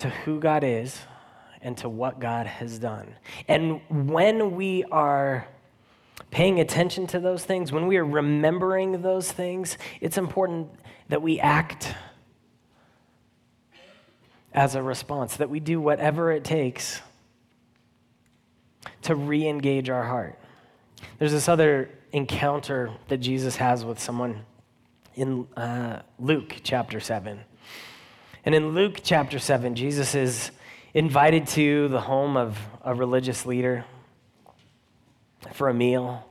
to 0.00 0.10
who 0.10 0.40
God 0.40 0.64
is 0.64 0.98
and 1.60 1.76
to 1.78 1.88
what 1.88 2.20
God 2.20 2.46
has 2.46 2.78
done. 2.78 3.14
And 3.48 3.80
when 3.88 4.54
we 4.56 4.84
are 4.84 5.48
paying 6.30 6.60
attention 6.60 7.06
to 7.08 7.20
those 7.20 7.44
things, 7.44 7.72
when 7.72 7.86
we 7.86 7.96
are 7.96 8.04
remembering 8.04 9.02
those 9.02 9.30
things, 9.30 9.78
it's 10.00 10.18
important 10.18 10.68
that 11.08 11.22
we 11.22 11.40
act 11.40 11.94
as 14.52 14.74
a 14.74 14.82
response, 14.82 15.36
that 15.36 15.50
we 15.50 15.60
do 15.60 15.80
whatever 15.80 16.32
it 16.32 16.44
takes 16.44 17.00
to 19.02 19.14
re 19.14 19.46
engage 19.46 19.88
our 19.90 20.04
heart. 20.04 20.38
There's 21.18 21.32
this 21.32 21.48
other 21.48 21.90
encounter 22.12 22.90
that 23.08 23.18
Jesus 23.18 23.56
has 23.56 23.84
with 23.84 23.98
someone 23.98 24.44
in 25.14 25.46
uh, 25.56 26.02
Luke 26.18 26.56
chapter 26.62 27.00
7. 27.00 27.40
And 28.44 28.54
in 28.54 28.70
Luke 28.70 29.00
chapter 29.02 29.38
7, 29.38 29.74
Jesus 29.74 30.14
is 30.14 30.50
invited 30.94 31.46
to 31.48 31.88
the 31.88 32.00
home 32.00 32.36
of 32.36 32.58
a 32.82 32.94
religious 32.94 33.44
leader 33.44 33.84
for 35.52 35.68
a 35.68 35.74
meal. 35.74 36.24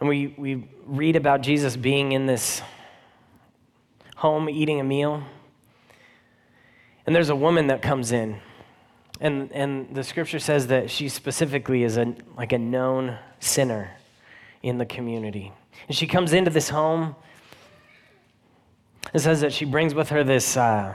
And 0.00 0.08
we, 0.08 0.34
we 0.36 0.68
read 0.84 1.16
about 1.16 1.40
Jesus 1.40 1.76
being 1.76 2.12
in 2.12 2.26
this 2.26 2.62
home 4.16 4.48
eating 4.48 4.80
a 4.80 4.84
meal. 4.84 5.22
And 7.06 7.14
there's 7.14 7.28
a 7.28 7.36
woman 7.36 7.68
that 7.68 7.82
comes 7.82 8.12
in. 8.12 8.40
And, 9.20 9.50
and 9.52 9.94
the 9.94 10.04
scripture 10.04 10.38
says 10.38 10.66
that 10.66 10.90
she 10.90 11.08
specifically 11.08 11.82
is 11.82 11.96
a, 11.96 12.14
like 12.36 12.52
a 12.52 12.58
known 12.58 13.18
sinner 13.40 13.92
in 14.62 14.78
the 14.78 14.86
community. 14.86 15.52
And 15.88 15.96
she 15.96 16.06
comes 16.06 16.32
into 16.32 16.50
this 16.50 16.68
home. 16.68 17.14
It 19.14 19.20
says 19.20 19.40
that 19.40 19.52
she 19.52 19.64
brings 19.64 19.94
with 19.94 20.10
her 20.10 20.24
this 20.24 20.56
uh, 20.56 20.94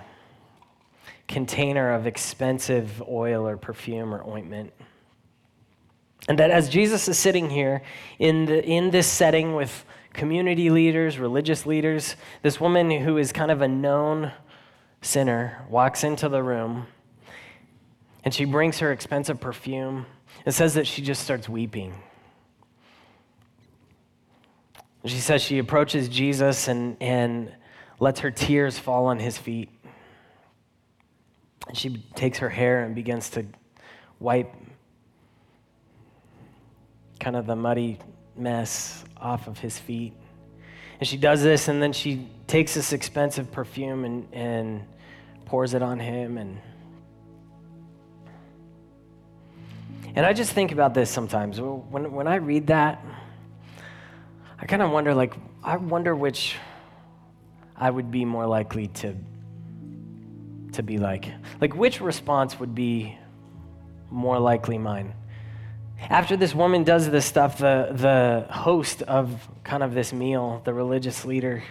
container 1.27 1.93
of 1.93 2.05
expensive 2.05 3.01
oil 3.07 3.47
or 3.47 3.57
perfume 3.57 4.13
or 4.13 4.23
ointment. 4.27 4.73
And 6.31 6.39
that 6.39 6.49
as 6.49 6.69
Jesus 6.69 7.09
is 7.09 7.17
sitting 7.17 7.49
here 7.49 7.81
in, 8.17 8.45
the, 8.45 8.63
in 8.63 8.89
this 8.89 9.05
setting 9.05 9.53
with 9.53 9.83
community 10.13 10.69
leaders, 10.69 11.19
religious 11.19 11.65
leaders, 11.65 12.15
this 12.41 12.57
woman 12.57 12.89
who 12.89 13.17
is 13.17 13.33
kind 13.33 13.51
of 13.51 13.61
a 13.61 13.67
known 13.67 14.31
sinner 15.01 15.65
walks 15.69 16.05
into 16.05 16.29
the 16.29 16.41
room 16.41 16.87
and 18.23 18.33
she 18.33 18.45
brings 18.45 18.79
her 18.79 18.93
expensive 18.93 19.41
perfume. 19.41 20.05
and 20.45 20.55
says 20.55 20.75
that 20.75 20.87
she 20.87 21.01
just 21.01 21.21
starts 21.21 21.49
weeping. 21.49 21.93
She 25.03 25.19
says 25.19 25.41
she 25.41 25.57
approaches 25.57 26.07
Jesus 26.07 26.69
and, 26.69 26.95
and 27.01 27.51
lets 27.99 28.21
her 28.21 28.31
tears 28.31 28.79
fall 28.79 29.07
on 29.07 29.19
his 29.19 29.37
feet. 29.37 29.67
And 31.67 31.77
she 31.77 32.01
takes 32.15 32.37
her 32.37 32.47
hair 32.47 32.85
and 32.85 32.95
begins 32.95 33.31
to 33.31 33.45
wipe 34.21 34.55
kind 37.21 37.35
of 37.35 37.45
the 37.45 37.55
muddy 37.55 37.99
mess 38.35 39.05
off 39.15 39.47
of 39.47 39.59
his 39.59 39.77
feet. 39.77 40.13
And 40.99 41.07
she 41.07 41.17
does 41.17 41.41
this, 41.41 41.67
and 41.67 41.81
then 41.81 41.93
she 41.93 42.27
takes 42.47 42.73
this 42.73 42.91
expensive 42.93 43.51
perfume 43.51 44.03
and, 44.03 44.27
and 44.33 44.83
pours 45.45 45.73
it 45.73 45.81
on 45.81 45.99
him. 45.99 46.37
And, 46.37 46.59
and 50.15 50.25
I 50.25 50.33
just 50.33 50.51
think 50.51 50.71
about 50.71 50.93
this 50.93 51.09
sometimes. 51.09 51.61
When, 51.61 52.11
when 52.11 52.27
I 52.27 52.35
read 52.35 52.67
that, 52.67 53.05
I 54.59 54.65
kind 54.65 54.81
of 54.81 54.91
wonder, 54.91 55.13
like, 55.13 55.33
I 55.63 55.77
wonder 55.77 56.15
which 56.15 56.55
I 57.75 57.89
would 57.89 58.11
be 58.11 58.25
more 58.25 58.47
likely 58.47 58.87
to, 58.87 59.15
to 60.73 60.83
be 60.83 60.97
like. 60.97 61.31
Like, 61.59 61.75
which 61.75 62.01
response 62.01 62.59
would 62.59 62.73
be 62.73 63.17
more 64.09 64.39
likely 64.39 64.79
mine? 64.79 65.13
After 66.09 66.35
this 66.35 66.53
woman 66.53 66.83
does 66.83 67.09
this 67.09 67.25
stuff, 67.25 67.59
the, 67.59 67.89
the 67.91 68.53
host 68.53 69.01
of 69.03 69.47
kind 69.63 69.83
of 69.83 69.93
this 69.93 70.11
meal, 70.11 70.61
the 70.65 70.73
religious 70.73 71.25
leader, 71.25 71.63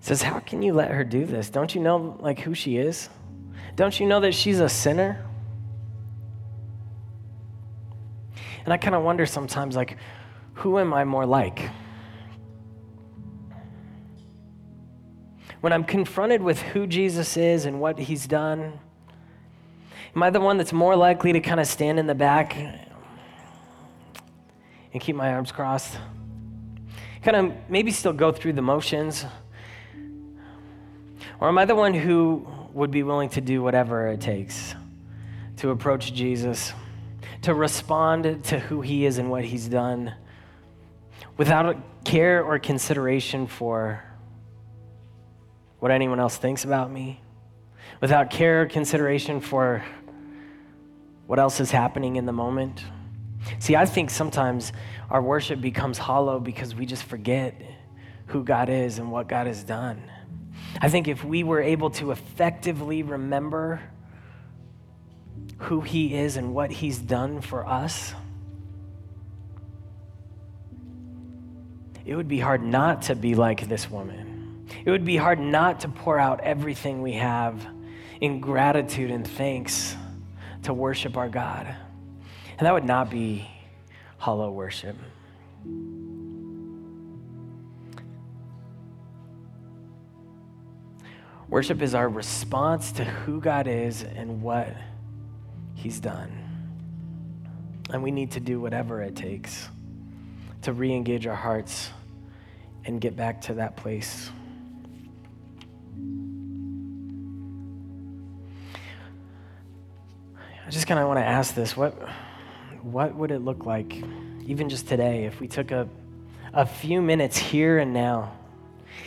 says, 0.00 0.22
How 0.22 0.38
can 0.40 0.62
you 0.62 0.72
let 0.72 0.90
her 0.90 1.04
do 1.04 1.26
this? 1.26 1.50
Don't 1.50 1.74
you 1.74 1.80
know 1.80 2.16
like 2.20 2.40
who 2.40 2.54
she 2.54 2.76
is? 2.76 3.08
Don't 3.76 3.98
you 3.98 4.06
know 4.06 4.20
that 4.20 4.34
she's 4.34 4.60
a 4.60 4.68
sinner? 4.68 5.24
And 8.64 8.72
I 8.72 8.76
kind 8.76 8.94
of 8.94 9.02
wonder 9.02 9.24
sometimes, 9.24 9.76
like, 9.76 9.96
who 10.54 10.78
am 10.78 10.92
I 10.92 11.04
more 11.04 11.24
like? 11.24 11.70
When 15.60 15.72
I'm 15.72 15.84
confronted 15.84 16.42
with 16.42 16.60
who 16.60 16.86
Jesus 16.86 17.36
is 17.36 17.64
and 17.64 17.80
what 17.80 17.98
he's 17.98 18.26
done, 18.26 18.78
Am 20.18 20.22
I 20.24 20.30
the 20.30 20.40
one 20.40 20.56
that's 20.56 20.72
more 20.72 20.96
likely 20.96 21.32
to 21.32 21.38
kind 21.38 21.60
of 21.60 21.68
stand 21.68 22.00
in 22.00 22.08
the 22.08 22.14
back 22.14 22.56
and 22.56 22.80
keep 25.00 25.14
my 25.14 25.32
arms 25.32 25.52
crossed? 25.52 25.96
Kind 27.22 27.36
of 27.36 27.52
maybe 27.70 27.92
still 27.92 28.12
go 28.12 28.32
through 28.32 28.54
the 28.54 28.62
motions? 28.62 29.24
Or 31.38 31.46
am 31.46 31.56
I 31.56 31.66
the 31.66 31.76
one 31.76 31.94
who 31.94 32.48
would 32.72 32.90
be 32.90 33.04
willing 33.04 33.28
to 33.28 33.40
do 33.40 33.62
whatever 33.62 34.08
it 34.08 34.20
takes 34.20 34.74
to 35.58 35.70
approach 35.70 36.12
Jesus, 36.12 36.72
to 37.42 37.54
respond 37.54 38.42
to 38.46 38.58
who 38.58 38.80
he 38.80 39.06
is 39.06 39.18
and 39.18 39.30
what 39.30 39.44
he's 39.44 39.68
done 39.68 40.14
without 41.36 42.04
care 42.04 42.42
or 42.42 42.58
consideration 42.58 43.46
for 43.46 44.02
what 45.78 45.92
anyone 45.92 46.18
else 46.18 46.36
thinks 46.36 46.64
about 46.64 46.90
me, 46.90 47.20
without 48.00 48.30
care 48.30 48.62
or 48.62 48.66
consideration 48.66 49.40
for 49.40 49.84
what 51.28 51.38
else 51.38 51.60
is 51.60 51.70
happening 51.70 52.16
in 52.16 52.24
the 52.24 52.32
moment. 52.32 52.82
See, 53.58 53.76
I 53.76 53.84
think 53.84 54.08
sometimes 54.08 54.72
our 55.10 55.20
worship 55.20 55.60
becomes 55.60 55.98
hollow 55.98 56.40
because 56.40 56.74
we 56.74 56.86
just 56.86 57.02
forget 57.02 57.60
who 58.28 58.42
God 58.42 58.70
is 58.70 58.98
and 58.98 59.12
what 59.12 59.28
God 59.28 59.46
has 59.46 59.62
done. 59.62 60.02
I 60.80 60.88
think 60.88 61.06
if 61.06 61.22
we 61.22 61.42
were 61.42 61.60
able 61.60 61.90
to 61.90 62.12
effectively 62.12 63.02
remember 63.02 63.82
who 65.58 65.82
He 65.82 66.14
is 66.14 66.38
and 66.38 66.54
what 66.54 66.70
He's 66.70 66.96
done 66.96 67.42
for 67.42 67.66
us, 67.66 68.14
it 72.06 72.16
would 72.16 72.28
be 72.28 72.38
hard 72.38 72.62
not 72.62 73.02
to 73.02 73.14
be 73.14 73.34
like 73.34 73.68
this 73.68 73.90
woman. 73.90 74.66
It 74.82 74.90
would 74.90 75.04
be 75.04 75.18
hard 75.18 75.40
not 75.40 75.80
to 75.80 75.88
pour 75.90 76.18
out 76.18 76.40
everything 76.40 77.02
we 77.02 77.12
have 77.12 77.66
in 78.18 78.40
gratitude 78.40 79.10
and 79.10 79.28
thanks 79.28 79.94
to 80.62 80.74
worship 80.74 81.16
our 81.16 81.28
God. 81.28 81.66
And 82.58 82.66
that 82.66 82.74
would 82.74 82.84
not 82.84 83.10
be 83.10 83.48
hollow 84.18 84.50
worship. 84.50 84.96
Worship 91.48 91.80
is 91.80 91.94
our 91.94 92.08
response 92.08 92.92
to 92.92 93.04
who 93.04 93.40
God 93.40 93.66
is 93.66 94.02
and 94.02 94.42
what 94.42 94.74
He's 95.74 95.98
done. 95.98 96.30
And 97.90 98.02
we 98.02 98.10
need 98.10 98.32
to 98.32 98.40
do 98.40 98.60
whatever 98.60 99.00
it 99.00 99.16
takes 99.16 99.68
to 100.62 100.72
re 100.72 100.92
engage 100.92 101.26
our 101.26 101.36
hearts 101.36 101.90
and 102.84 103.00
get 103.00 103.16
back 103.16 103.40
to 103.42 103.54
that 103.54 103.76
place 103.76 104.30
I 110.68 110.70
just 110.70 110.86
kind 110.86 111.00
of 111.00 111.08
want 111.08 111.18
to 111.18 111.24
ask 111.24 111.54
this 111.54 111.74
what, 111.78 111.94
what 112.82 113.14
would 113.14 113.30
it 113.30 113.38
look 113.38 113.64
like, 113.64 114.04
even 114.44 114.68
just 114.68 114.86
today, 114.86 115.24
if 115.24 115.40
we 115.40 115.48
took 115.48 115.70
a, 115.70 115.88
a 116.52 116.66
few 116.66 117.00
minutes 117.00 117.38
here 117.38 117.78
and 117.78 117.94
now 117.94 118.36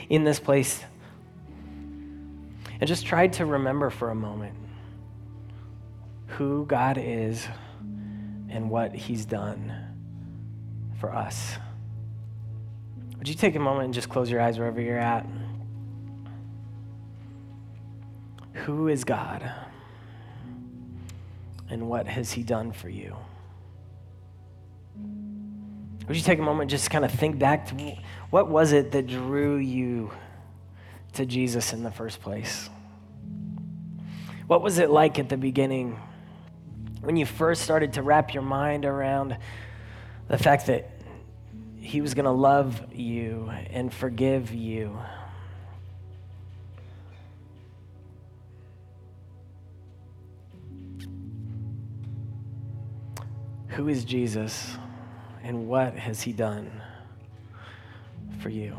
in 0.10 0.24
this 0.24 0.40
place 0.40 0.84
and 2.80 2.88
just 2.88 3.06
tried 3.06 3.34
to 3.34 3.46
remember 3.46 3.92
for 3.92 4.10
a 4.10 4.16
moment 4.16 4.56
who 6.26 6.66
God 6.66 6.98
is 7.00 7.48
and 8.50 8.72
what 8.72 8.96
He's 8.96 9.24
done 9.24 9.72
for 11.00 11.14
us. 11.14 11.58
Would 13.20 13.30
you 13.30 13.36
take 13.36 13.56
a 13.56 13.60
moment 13.60 13.86
and 13.86 13.94
just 13.94 14.10
close 14.10 14.32
your 14.32 14.42
eyes 14.42 14.58
wherever 14.58 14.82
you're 14.82 14.98
at? 14.98 15.28
Who 18.54 18.88
is 18.88 19.04
God? 19.04 19.48
And 21.72 21.88
what 21.88 22.06
has 22.06 22.34
He 22.34 22.44
done 22.44 22.74
for 22.74 22.90
you? 22.90 23.16
Would 26.08 26.18
you 26.18 26.24
take 26.24 26.40
a 26.40 26.42
moment 26.42 26.70
just 26.70 26.90
kind 26.92 27.06
of 27.06 27.12
think 27.12 27.40
back 27.40 27.68
to 27.68 27.76
what 28.30 28.50
was 28.50 28.74
it 28.74 28.92
that 28.92 29.08
drew 29.08 29.56
you 29.56 30.12
to 31.14 31.26
Jesus 31.26 31.72
in 31.72 31.84
the 31.84 31.92
first 31.92 32.22
place? 32.22 32.70
What 34.48 34.62
was 34.62 34.80
it 34.80 34.90
like 34.90 35.18
at 35.18 35.30
the 35.30 35.38
beginning 35.38 35.98
when 37.00 37.16
you 37.16 37.26
first 37.26 37.62
started 37.62 37.94
to 37.94 38.04
wrap 38.04 38.34
your 38.34 38.44
mind 38.44 38.84
around 38.84 39.38
the 40.28 40.38
fact 40.38 40.68
that 40.68 40.92
He 41.80 42.02
was 42.02 42.14
going 42.14 42.26
to 42.26 42.32
love 42.32 42.94
you 42.94 43.50
and 43.70 43.94
forgive 43.94 44.54
you? 44.54 45.00
Who 53.72 53.88
is 53.88 54.04
Jesus 54.04 54.76
and 55.44 55.68
what 55.68 55.96
has 55.96 56.22
he 56.22 56.34
done 56.34 56.70
for 58.40 58.50
you? 58.50 58.76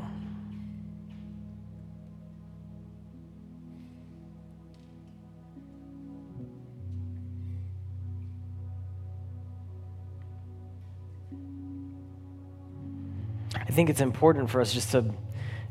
I 13.54 13.74
think 13.74 13.88
it's 13.88 14.02
important 14.02 14.50
for 14.50 14.60
us 14.60 14.74
just 14.74 14.92
to 14.92 15.14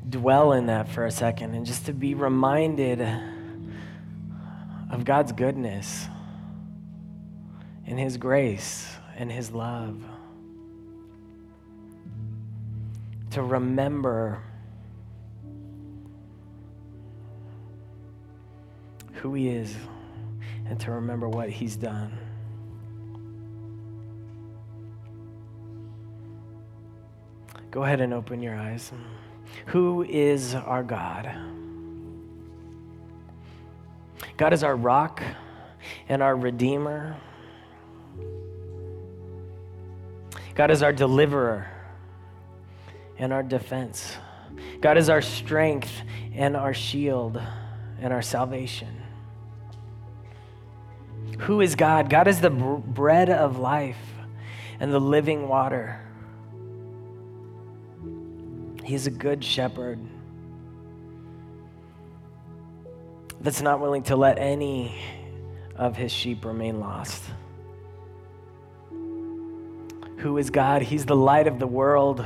dwell 0.10 0.54
in 0.54 0.66
that 0.66 0.88
for 0.88 1.06
a 1.06 1.12
second 1.12 1.54
and 1.54 1.68
just 1.68 1.86
to 1.86 1.94
be 1.94 2.16
reminded 2.16 3.02
of 4.90 5.06
God's 5.06 5.32
goodness 5.32 6.08
and 7.86 8.00
His 8.00 8.18
grace 8.18 8.98
and 9.18 9.32
His 9.32 9.52
love. 9.52 10.04
To 13.32 13.42
remember 13.42 14.42
who 19.14 19.34
He 19.34 19.50
is 19.50 19.76
and 20.68 20.80
to 20.82 20.92
remember 20.92 21.30
what 21.30 21.50
He's 21.50 21.76
done. 21.76 22.18
Go 27.72 27.84
ahead 27.84 28.02
and 28.02 28.14
open 28.14 28.42
your 28.42 28.56
eyes. 28.56 28.92
Who 29.68 30.04
is 30.04 30.56
our 30.56 30.84
God? 30.84 31.34
God 34.36 34.54
is 34.54 34.64
our 34.64 34.76
rock 34.76 35.24
and 36.10 36.22
our 36.22 36.36
Redeemer. 36.36 37.16
God 40.56 40.72
is 40.72 40.84
our 40.84 40.94
deliverer 40.94 41.68
and 43.18 43.32
our 43.32 43.44
defense. 43.44 44.18
God 44.82 44.98
is 44.98 45.10
our 45.10 45.22
strength 45.22 45.92
and 46.34 46.58
our 46.58 46.74
shield 46.74 47.42
and 48.00 48.12
our 48.12 48.22
salvation. 48.22 49.02
Who 51.42 51.62
is 51.62 51.76
God? 51.76 52.10
God 52.10 52.28
is 52.28 52.42
the 52.42 52.50
bread 52.50 53.30
of 53.30 53.58
life 53.58 53.98
and 54.80 54.94
the 54.94 55.00
living 55.00 55.48
water. 55.48 56.00
He 58.84 58.96
is 58.96 59.08
a 59.08 59.12
good 59.12 59.44
shepherd 59.44 60.00
that's 63.40 63.62
not 63.62 63.80
willing 63.80 64.04
to 64.04 64.16
let 64.16 64.38
any 64.38 65.00
of 65.76 65.96
his 65.96 66.12
sheep 66.12 66.46
remain 66.46 66.80
lost. 66.80 67.24
Who 70.22 70.38
is 70.38 70.52
God? 70.52 70.84
He's 70.84 71.06
the 71.06 71.16
light 71.16 71.48
of 71.48 71.58
the 71.58 71.66
world. 71.66 72.24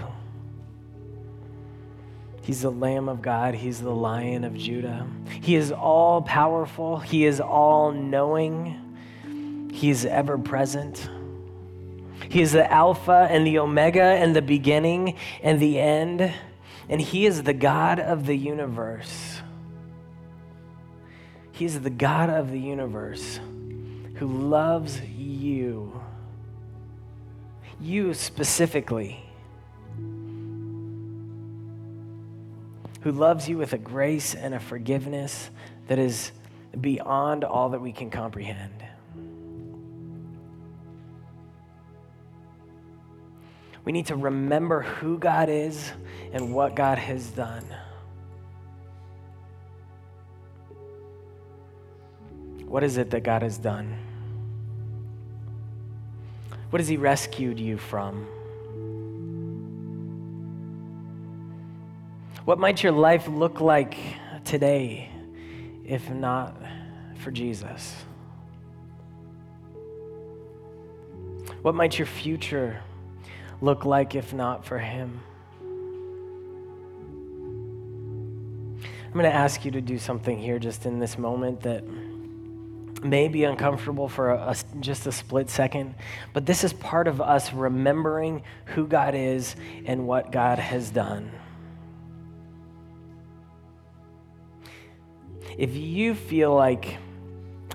He's 2.41 2.61
the 2.61 2.69
Lamb 2.69 3.07
of 3.07 3.21
God. 3.21 3.55
He's 3.55 3.81
the 3.81 3.89
Lion 3.89 4.43
of 4.43 4.53
Judah. 4.53 5.07
He 5.41 5.55
is 5.55 5.71
all 5.71 6.21
powerful. 6.21 6.97
He 6.99 7.23
is 7.23 7.39
all 7.39 7.93
knowing. 7.93 9.69
He 9.71 9.89
is 9.89 10.05
ever 10.05 10.37
present. 10.37 11.09
He 12.27 12.41
is 12.41 12.51
the 12.51 12.69
Alpha 12.69 13.29
and 13.31 13.47
the 13.47 13.59
Omega 13.59 14.03
and 14.03 14.35
the 14.35 14.41
beginning 14.41 15.15
and 15.41 15.61
the 15.61 15.79
end. 15.79 16.33
And 16.89 16.99
He 16.99 17.25
is 17.25 17.43
the 17.43 17.53
God 17.53 18.01
of 18.01 18.25
the 18.25 18.35
universe. 18.35 19.41
He 21.53 21.63
is 21.63 21.79
the 21.79 21.89
God 21.89 22.29
of 22.29 22.51
the 22.51 22.59
universe 22.59 23.39
who 24.15 24.27
loves 24.27 24.99
you 25.01 26.01
you 27.85 28.13
specifically, 28.13 29.23
who 33.01 33.11
loves 33.11 33.47
you 33.47 33.57
with 33.57 33.73
a 33.73 33.77
grace 33.77 34.33
and 34.33 34.55
a 34.55 34.59
forgiveness 34.59 35.51
that 35.87 35.99
is 35.99 36.31
beyond 36.81 37.43
all 37.43 37.69
that 37.69 37.79
we 37.79 37.91
can 37.91 38.09
comprehend. 38.09 38.83
We 43.85 43.91
need 43.91 44.07
to 44.07 44.15
remember 44.15 44.81
who 44.81 45.19
God 45.19 45.47
is 45.47 45.91
and 46.33 46.55
what 46.55 46.75
God 46.75 46.97
has 46.97 47.29
done. 47.29 47.63
What 52.65 52.83
is 52.83 52.97
it 52.97 53.11
that 53.11 53.21
God 53.21 53.43
has 53.43 53.59
done? 53.59 53.95
What 56.75 56.81
has 56.81 56.89
He 56.89 56.97
rescued 56.97 57.57
you 57.57 57.77
from? 57.77 58.27
What 62.43 62.59
might 62.59 62.83
your 62.83 62.91
life 62.91 63.29
look 63.29 63.61
like 63.61 63.95
today 64.43 65.09
if 65.85 66.09
not 66.09 66.53
for 67.19 67.31
Jesus? 67.31 67.95
What 71.61 71.75
might 71.75 71.97
your 71.97 72.07
future 72.07 72.81
look 73.61 73.85
like 73.85 74.13
if 74.13 74.33
not 74.33 74.65
for 74.65 74.77
Him? 74.77 75.21
I'm 79.05 79.13
going 79.13 79.23
to 79.23 79.33
ask 79.33 79.63
you 79.63 79.71
to 79.71 79.79
do 79.79 79.97
something 79.97 80.37
here 80.37 80.59
just 80.59 80.85
in 80.85 80.99
this 80.99 81.17
moment 81.17 81.61
that 81.61 81.85
may 83.05 83.27
be 83.27 83.43
uncomfortable 83.43 84.09
for 84.09 84.31
a, 84.31 84.49
a, 84.49 84.55
just 84.79 85.05
a 85.07 85.11
split 85.11 85.49
second, 85.49 85.95
but 86.33 86.45
this 86.45 86.63
is 86.63 86.73
part 86.73 87.07
of 87.07 87.21
us 87.21 87.53
remembering 87.53 88.43
who 88.65 88.87
God 88.87 89.15
is 89.15 89.55
and 89.85 90.07
what 90.07 90.31
God 90.31 90.59
has 90.59 90.89
done. 90.89 91.31
If 95.57 95.75
you 95.75 96.15
feel 96.15 96.53
like 96.53 96.97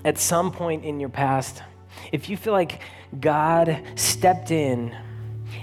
at 0.05 0.17
some 0.17 0.51
point 0.51 0.85
in 0.85 0.99
your 0.99 1.09
past, 1.09 1.63
if 2.11 2.29
you 2.29 2.37
feel 2.37 2.53
like 2.53 2.81
God 3.19 3.81
stepped 3.95 4.51
in 4.51 4.95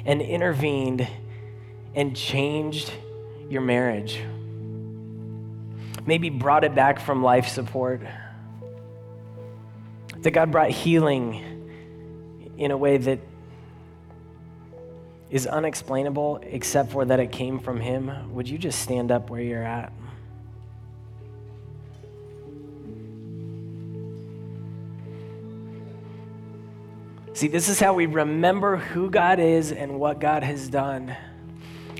and 0.04 0.20
intervened 0.20 1.06
and 1.94 2.16
changed 2.16 2.92
your 3.48 3.62
marriage, 3.62 4.20
maybe 6.06 6.30
brought 6.30 6.64
it 6.64 6.74
back 6.74 6.98
from 7.00 7.22
life 7.22 7.48
support 7.48 8.02
that 10.22 10.30
God 10.32 10.50
brought 10.50 10.70
healing 10.70 11.44
in 12.56 12.70
a 12.70 12.76
way 12.76 12.96
that 12.96 13.20
is 15.30 15.46
unexplainable 15.46 16.40
except 16.42 16.90
for 16.90 17.04
that 17.04 17.20
it 17.20 17.30
came 17.30 17.58
from 17.60 17.80
Him, 17.80 18.32
would 18.34 18.48
you 18.48 18.58
just 18.58 18.80
stand 18.80 19.10
up 19.10 19.30
where 19.30 19.42
you're 19.42 19.62
at? 19.62 19.92
See, 27.34 27.46
this 27.46 27.68
is 27.68 27.78
how 27.78 27.94
we 27.94 28.06
remember 28.06 28.78
who 28.78 29.10
God 29.10 29.38
is 29.38 29.70
and 29.70 30.00
what 30.00 30.18
God 30.18 30.42
has 30.42 30.68
done. 30.68 31.14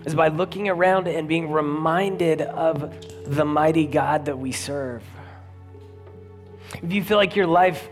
Is 0.04 0.12
by 0.12 0.28
looking 0.28 0.68
around 0.68 1.07
and 1.07 1.28
being 1.28 1.52
reminded 1.52 2.40
of 2.40 2.92
the 3.24 3.44
mighty 3.44 3.87
God 3.87 4.24
that 4.24 4.37
we 4.37 4.50
serve. 4.50 5.04
If 6.74 6.92
you 6.92 7.02
feel 7.02 7.16
like 7.16 7.35
your 7.37 7.46
life 7.46 7.88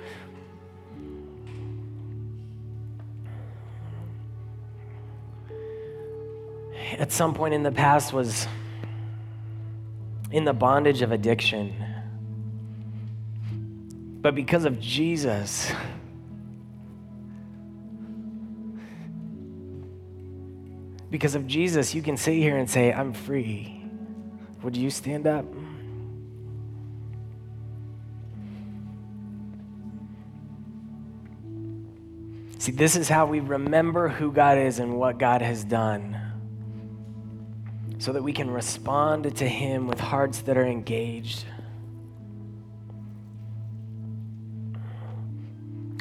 at 6.98 7.12
some 7.12 7.34
point 7.34 7.54
in 7.54 7.62
the 7.62 7.72
past 7.72 8.12
was 8.12 8.46
in 10.30 10.44
the 10.44 10.52
bondage 10.52 11.02
of 11.02 11.12
addiction, 11.12 11.74
But 14.26 14.34
because 14.34 14.64
of 14.64 14.80
Jesus, 14.80 15.70
because 21.12 21.36
of 21.36 21.46
Jesus, 21.46 21.94
you 21.94 22.02
can 22.02 22.16
sit 22.16 22.34
here 22.34 22.56
and 22.56 22.68
say, 22.68 22.92
I'm 22.92 23.12
free. 23.12 23.84
Would 24.64 24.76
you 24.76 24.90
stand 24.90 25.28
up? 25.28 25.44
See, 32.66 32.72
this 32.72 32.96
is 32.96 33.08
how 33.08 33.26
we 33.26 33.38
remember 33.38 34.08
who 34.08 34.32
God 34.32 34.58
is 34.58 34.80
and 34.80 34.98
what 34.98 35.18
God 35.18 35.40
has 35.40 35.62
done 35.62 36.18
so 37.98 38.12
that 38.12 38.24
we 38.24 38.32
can 38.32 38.50
respond 38.50 39.36
to 39.36 39.46
Him 39.46 39.86
with 39.86 40.00
hearts 40.00 40.40
that 40.40 40.58
are 40.58 40.66
engaged. 40.66 41.44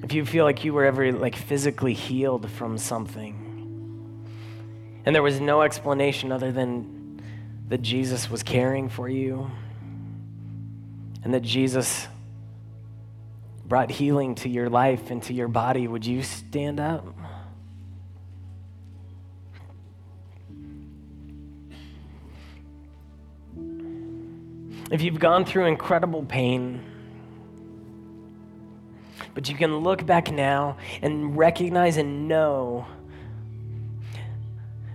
If 0.02 0.14
you 0.14 0.26
feel 0.26 0.44
like 0.44 0.66
you 0.66 0.74
were 0.74 0.86
ever 0.86 1.12
like 1.12 1.36
physically 1.36 1.94
healed 1.94 2.50
from 2.50 2.80
something 2.80 4.26
and 5.06 5.14
there 5.14 5.22
was 5.22 5.40
no 5.40 5.62
explanation 5.62 6.32
other 6.32 6.52
than 6.52 7.22
that 7.70 7.84
Jesus 7.84 8.28
was 8.28 8.42
caring 8.42 8.90
for 8.90 9.08
you 9.08 9.52
and 11.24 11.32
that 11.32 11.44
Jesus 11.44 12.08
brought 13.68 13.90
healing 13.90 14.36
to 14.36 14.50
your 14.50 14.70
life 14.70 15.12
and 15.12 15.22
to 15.24 15.34
your 15.34 15.48
body, 15.48 15.88
would 15.88 16.06
you 16.06 16.22
stand 16.22 16.80
up? 16.80 17.06
If 24.92 25.02
you've 25.02 25.20
gone 25.20 25.46
through 25.46 25.66
incredible 25.66 26.24
pain, 26.24 26.84
but 29.34 29.50
you 29.50 29.56
can 29.56 29.78
look 29.80 30.06
back 30.06 30.32
now 30.32 30.78
and 31.02 31.36
recognize 31.36 31.98
and 31.98 32.28
know 32.28 32.86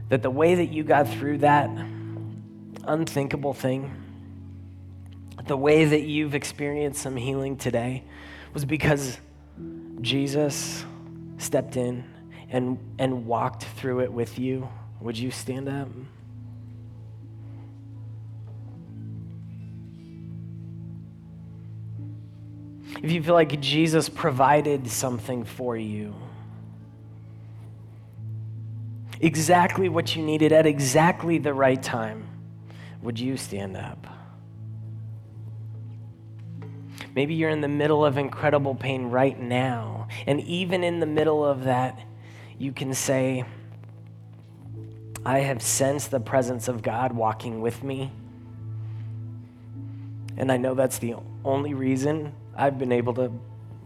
that 0.09 0.23
the 0.23 0.31
way 0.31 0.55
that 0.55 0.67
you 0.67 0.85
got 0.85 1.09
through 1.09 1.39
that 1.39 1.69
unthinkable 2.85 3.53
thing, 3.53 3.95
the 5.47 5.57
way 5.57 5.85
that 5.85 6.03
you've 6.03 6.35
experienced 6.35 7.03
some 7.03 7.17
healing 7.17 7.57
today, 7.57 8.05
was 8.53 8.65
because 8.65 9.19
Jesus 10.01 10.85
stepped 11.39 11.77
in 11.77 12.05
and, 12.51 12.79
and 12.99 13.27
walked 13.27 13.65
through 13.65 14.01
it 14.01 14.13
with 14.13 14.39
you. 14.39 14.69
Would 15.01 15.17
you 15.17 15.31
stand 15.31 15.69
up? 15.69 15.89
If 23.03 23.11
you 23.11 23.23
feel 23.23 23.35
like 23.35 23.61
Jesus 23.61 24.09
provided 24.09 24.89
something 24.89 25.45
for 25.45 25.77
you, 25.77 26.15
exactly 29.21 29.89
what 29.89 30.15
you 30.17 30.23
needed 30.23 30.53
at 30.53 30.67
exactly 30.67 31.39
the 31.39 31.55
right 31.55 31.83
time, 31.83 32.27
would 33.01 33.19
you 33.19 33.37
stand 33.37 33.77
up? 33.77 34.07
Maybe 37.15 37.35
you're 37.35 37.51
in 37.51 37.61
the 37.61 37.69
middle 37.69 38.05
of 38.05 38.19
incredible 38.19 38.75
pain 38.75 39.07
right 39.07 39.39
now. 39.39 40.09
And 40.27 40.41
even 40.43 40.85
in 40.85 41.01
the 41.01 41.07
middle 41.07 41.45
of 41.45 41.65
that, 41.65 41.99
you 42.59 42.73
can 42.73 42.95
say, 42.95 43.45
I 45.25 45.41
have 45.41 45.63
sensed 45.63 46.11
the 46.11 46.21
presence 46.21 46.69
of 46.69 46.83
God 46.83 47.13
walking 47.13 47.61
with 47.61 47.83
me. 47.83 48.13
And 50.37 50.51
I 50.51 50.57
know 50.57 50.75
that's 50.75 50.99
the 50.99 51.17
only 51.45 51.75
reason 51.75 52.33
I've 52.57 52.79
been 52.79 52.93
able 52.93 53.15
to 53.15 53.33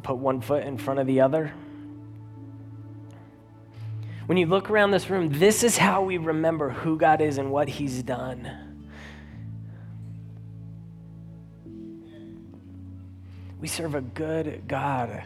put 0.03 0.17
one 0.17 0.41
foot 0.41 0.65
in 0.65 0.79
front 0.79 1.01
of 1.01 1.07
the 1.07 1.21
other. 1.21 1.53
When 4.27 4.39
you 4.39 4.47
look 4.47 4.71
around 4.71 4.93
this 4.93 5.11
room, 5.11 5.31
this 5.39 5.63
is 5.63 5.77
how 5.77 6.03
we 6.03 6.19
remember 6.19 6.71
who 6.71 6.97
God 6.97 7.21
is 7.21 7.39
and 7.39 7.51
what 7.51 7.69
He's 7.69 8.03
done. 8.03 8.64
We 13.65 13.69
serve 13.69 13.95
a 13.95 14.03
good 14.03 14.69
God 14.69 15.23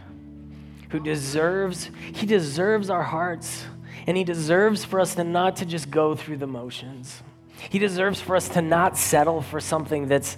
who 0.90 1.00
deserves, 1.00 1.90
he 2.12 2.24
deserves 2.24 2.88
our 2.88 3.02
hearts. 3.02 3.64
And 4.06 4.16
he 4.16 4.22
deserves 4.22 4.84
for 4.84 5.00
us 5.00 5.16
to 5.16 5.24
not 5.24 5.56
to 5.56 5.66
just 5.66 5.90
go 5.90 6.14
through 6.14 6.36
the 6.36 6.46
motions. 6.46 7.20
He 7.68 7.80
deserves 7.80 8.20
for 8.20 8.36
us 8.36 8.48
to 8.50 8.62
not 8.62 8.96
settle 8.96 9.42
for 9.42 9.58
something 9.58 10.06
that's 10.06 10.36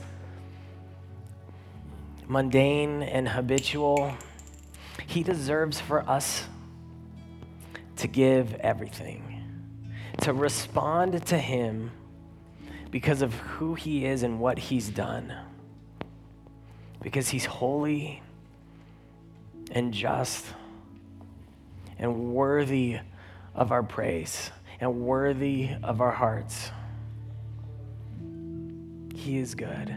mundane 2.26 3.02
and 3.02 3.28
habitual. 3.28 4.14
He 5.06 5.22
deserves 5.22 5.78
for 5.78 6.00
us 6.08 6.44
to 7.96 8.08
give 8.08 8.54
everything, 8.54 9.44
to 10.22 10.32
respond 10.32 11.26
to 11.26 11.36
him 11.36 11.90
because 12.90 13.20
of 13.20 13.34
who 13.34 13.74
he 13.74 14.06
is 14.06 14.22
and 14.22 14.40
what 14.40 14.58
he's 14.58 14.88
done 14.88 15.34
because 17.02 17.28
he's 17.28 17.44
holy 17.44 18.22
and 19.72 19.92
just 19.92 20.44
and 21.98 22.34
worthy 22.34 22.98
of 23.54 23.72
our 23.72 23.82
praise 23.82 24.50
and 24.80 25.02
worthy 25.02 25.70
of 25.82 26.00
our 26.00 26.10
hearts. 26.10 26.70
He 29.14 29.38
is 29.38 29.54
good. 29.54 29.94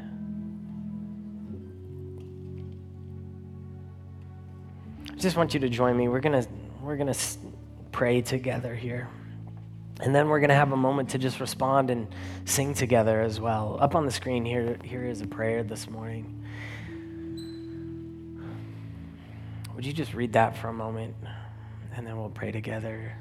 I 5.09 5.15
just 5.15 5.37
want 5.37 5.53
you 5.53 5.61
to 5.61 5.69
join 5.69 5.95
me. 5.95 6.07
We're 6.09 6.19
going 6.19 6.41
to 6.43 6.49
we're 6.81 6.97
going 6.97 7.13
to 7.13 7.19
pray 7.93 8.21
together 8.21 8.75
here. 8.75 9.07
And 10.01 10.13
then 10.13 10.27
we're 10.27 10.39
going 10.39 10.49
to 10.49 10.55
have 10.55 10.73
a 10.73 10.77
moment 10.77 11.09
to 11.11 11.17
just 11.17 11.39
respond 11.39 11.89
and 11.89 12.07
sing 12.43 12.73
together 12.73 13.21
as 13.21 13.39
well. 13.39 13.77
Up 13.79 13.95
on 13.95 14.05
the 14.05 14.11
screen 14.11 14.43
here 14.43 14.77
here 14.83 15.05
is 15.05 15.21
a 15.21 15.27
prayer 15.27 15.63
this 15.63 15.89
morning. 15.89 16.43
Would 19.83 19.87
you 19.87 19.93
just 19.93 20.13
read 20.13 20.31
that 20.31 20.55
for 20.57 20.69
a 20.69 20.73
moment 20.73 21.13
and 21.93 22.07
then 22.07 22.17
we'll 22.17 22.29
pray 22.29 22.53
together? 22.53 23.17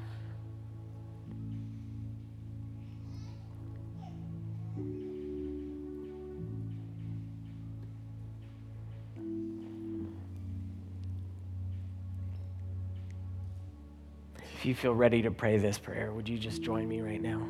If 14.54 14.64
you 14.64 14.76
feel 14.76 14.94
ready 14.94 15.22
to 15.22 15.32
pray 15.32 15.58
this 15.58 15.78
prayer, 15.78 16.12
would 16.12 16.28
you 16.28 16.38
just 16.38 16.62
join 16.62 16.88
me 16.88 17.00
right 17.00 17.20
now? 17.20 17.44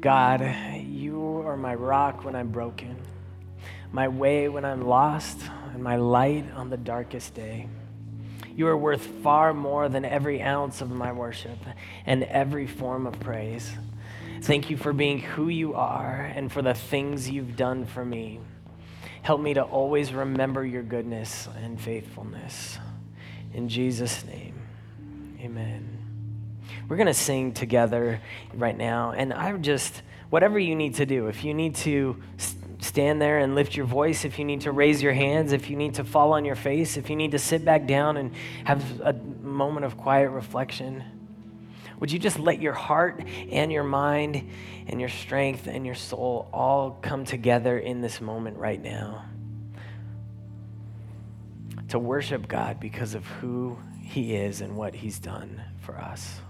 God, 0.00 0.40
you 0.86 1.42
are 1.44 1.58
my 1.58 1.74
rock 1.74 2.24
when 2.24 2.34
I'm 2.34 2.48
broken, 2.48 2.96
my 3.92 4.08
way 4.08 4.48
when 4.48 4.64
I'm 4.64 4.86
lost, 4.86 5.42
and 5.74 5.82
my 5.82 5.96
light 5.96 6.50
on 6.54 6.70
the 6.70 6.78
darkest 6.78 7.34
day. 7.34 7.68
You 8.60 8.68
are 8.68 8.76
worth 8.76 9.06
far 9.22 9.54
more 9.54 9.88
than 9.88 10.04
every 10.04 10.42
ounce 10.42 10.82
of 10.82 10.90
my 10.90 11.12
worship 11.12 11.56
and 12.04 12.24
every 12.24 12.66
form 12.66 13.06
of 13.06 13.18
praise. 13.18 13.72
Thank 14.42 14.68
you 14.68 14.76
for 14.76 14.92
being 14.92 15.18
who 15.18 15.48
you 15.48 15.72
are 15.72 16.30
and 16.34 16.52
for 16.52 16.60
the 16.60 16.74
things 16.74 17.30
you've 17.30 17.56
done 17.56 17.86
for 17.86 18.04
me. 18.04 18.38
Help 19.22 19.40
me 19.40 19.54
to 19.54 19.62
always 19.62 20.12
remember 20.12 20.62
your 20.62 20.82
goodness 20.82 21.48
and 21.62 21.80
faithfulness. 21.80 22.76
In 23.54 23.70
Jesus' 23.70 24.26
name, 24.26 24.60
amen. 25.40 25.96
We're 26.86 26.96
going 26.96 27.06
to 27.06 27.14
sing 27.14 27.54
together 27.54 28.20
right 28.52 28.76
now, 28.76 29.12
and 29.12 29.32
I 29.32 29.56
just, 29.56 30.02
whatever 30.28 30.58
you 30.58 30.74
need 30.74 30.96
to 30.96 31.06
do, 31.06 31.28
if 31.28 31.44
you 31.44 31.54
need 31.54 31.76
to 31.76 32.22
stand 32.80 33.20
there 33.20 33.38
and 33.38 33.54
lift 33.54 33.76
your 33.76 33.86
voice, 33.86 34.24
if 34.24 34.38
you 34.38 34.44
need 34.44 34.62
to 34.62 34.72
raise 34.72 35.02
your 35.02 35.12
hands, 35.12 35.52
if 35.52 35.70
you 35.70 35.76
need 35.76 35.94
to 35.94 36.04
fall 36.04 36.32
on 36.32 36.44
your 36.44 36.56
face, 36.56 36.96
if 36.96 37.10
you 37.10 37.16
need 37.16 37.32
to 37.32 37.38
sit 37.38 37.64
back 37.64 37.86
down 37.86 38.16
and 38.16 38.32
have 38.64 39.00
a 39.00 39.12
moment 39.12 39.84
of 39.86 39.96
quiet 39.96 40.30
reflection, 40.30 41.04
would 42.00 42.10
you 42.10 42.18
just 42.18 42.38
let 42.38 42.60
your 42.60 42.72
heart 42.72 43.22
and 43.50 43.70
your 43.70 43.84
mind 43.84 44.50
and 44.88 44.98
your 44.98 45.10
strength 45.10 45.66
and 45.66 45.84
your 45.84 45.94
soul 45.94 46.48
all 46.52 46.98
come 47.02 47.26
together 47.26 47.78
in 47.78 48.00
this 48.00 48.20
moment 48.20 48.56
right 48.56 48.82
now 48.82 49.26
to 51.88 51.98
worship 51.98 52.48
God 52.48 52.80
because 52.80 53.14
of 53.14 53.26
who 53.26 53.78
He 54.02 54.34
is 54.34 54.62
and 54.62 54.76
what 54.76 54.94
He's 54.94 55.18
done 55.18 55.60
for 55.80 55.98
us? 55.98 56.40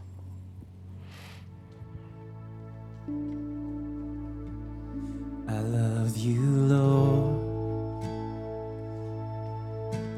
I 5.53 5.63
love 5.63 6.17
you, 6.17 6.41
Lord. 6.75 7.41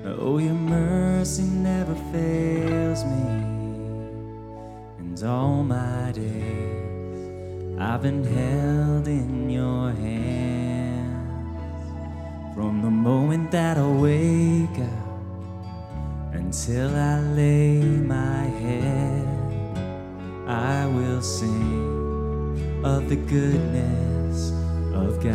Oh, 0.05 0.37
your 0.37 0.53
mercy 0.53 1.45
never 1.45 1.95
fails 2.13 3.03
me. 3.05 3.25
And 4.99 5.23
all 5.25 5.65
my 5.65 6.13
days 6.13 7.81
I've 7.81 8.03
been 8.03 8.25
held 8.25 9.09
in 9.09 9.49
your 9.49 9.93
hands. 9.93 10.53
From 12.55 12.83
the 12.83 12.91
moment 12.91 13.51
that 13.53 13.79
I 13.79 13.87
wake 13.87 14.79
up 14.79 16.35
Until 16.35 16.95
I 16.95 17.21
lay 17.21 17.81
my 17.81 18.45
head, 18.65 19.27
I 20.47 20.87
will 20.89 21.23
sing 21.23 22.83
of 22.85 23.09
the 23.09 23.17
goodness 23.17 24.12
of 24.95 25.23
God. 25.23 25.33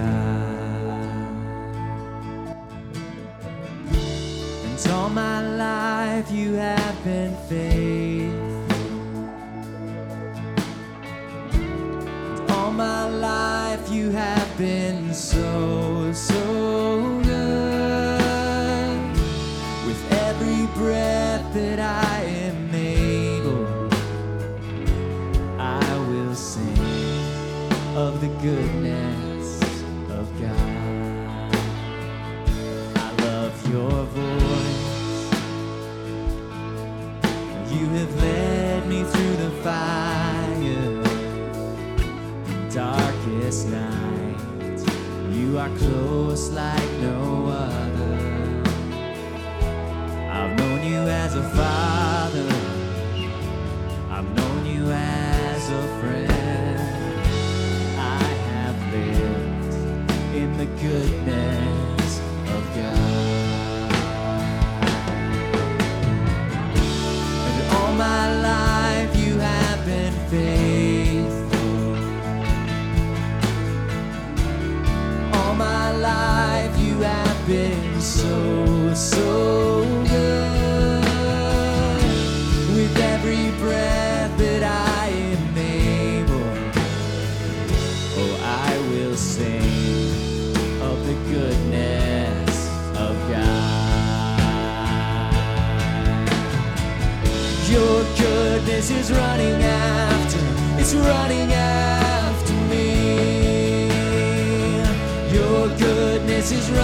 And 4.65 4.87
all 4.91 5.09
my 5.09 5.41
life 5.41 6.31
you 6.31 6.53
have 6.53 7.03
been 7.03 7.35
faithful. 7.49 8.47
All 12.49 12.71
my 12.71 13.07
life 13.09 13.91
you 13.91 14.11
have 14.11 14.57
been 14.57 15.13
so, 15.13 16.11
so 16.13 17.21
good. 17.23 18.21
With 19.85 20.11
every 20.11 20.65
breath 20.79 21.53
that 21.53 21.79
I 21.79 22.23
am 22.23 22.73
able, 22.73 23.89
I 25.59 25.97
will 26.09 26.35
sing 26.35 26.77
of 27.95 28.21
the 28.21 28.27
goodness 28.41 29.26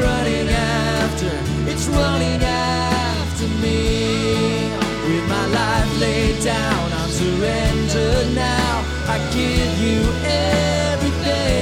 running 0.00 0.48
after, 0.48 1.30
it's 1.70 1.86
running 1.88 2.42
after 2.42 3.48
me. 3.62 4.70
With 5.08 5.28
my 5.28 5.46
life 5.46 6.00
laid 6.00 6.42
down, 6.42 6.92
I'm 6.92 7.10
surrendered 7.10 8.34
now. 8.34 8.84
I 9.14 9.18
give 9.32 9.72
you 9.86 10.00
everything. 10.24 11.58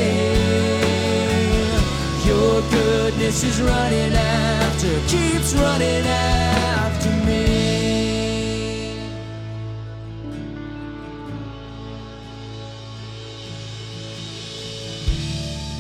Your 2.27 2.61
goodness 2.71 3.45
is 3.45 3.61
running 3.61 4.13
after, 4.13 5.01
keeps 5.09 5.55
running 5.55 6.07
after 6.07 7.11
me. 7.27 7.45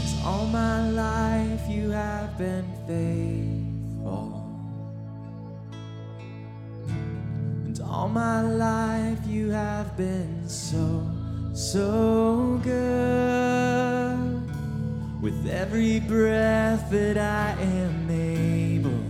It's 0.02 0.14
all 0.24 0.46
my 0.46 0.90
life 0.90 1.45
have 1.96 2.36
been 2.36 2.66
faithful. 2.86 4.28
And 7.64 7.80
all 7.80 8.08
my 8.08 8.42
life 8.42 9.18
you 9.26 9.50
have 9.50 9.96
been 9.96 10.46
so, 10.46 11.08
so 11.54 12.60
good. 12.62 14.16
With 15.22 15.48
every 15.48 16.00
breath 16.00 16.90
that 16.90 17.16
I 17.16 17.56
am 17.60 18.10
able, 18.10 19.00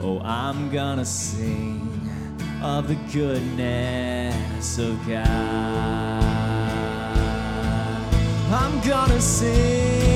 oh, 0.00 0.20
I'm 0.20 0.70
gonna 0.70 1.04
sing 1.04 1.82
of 2.62 2.86
the 2.86 2.94
goodness 3.12 4.78
of 4.78 4.94
God. 5.08 6.22
I'm 8.48 8.80
gonna 8.80 9.20
sing, 9.20 10.15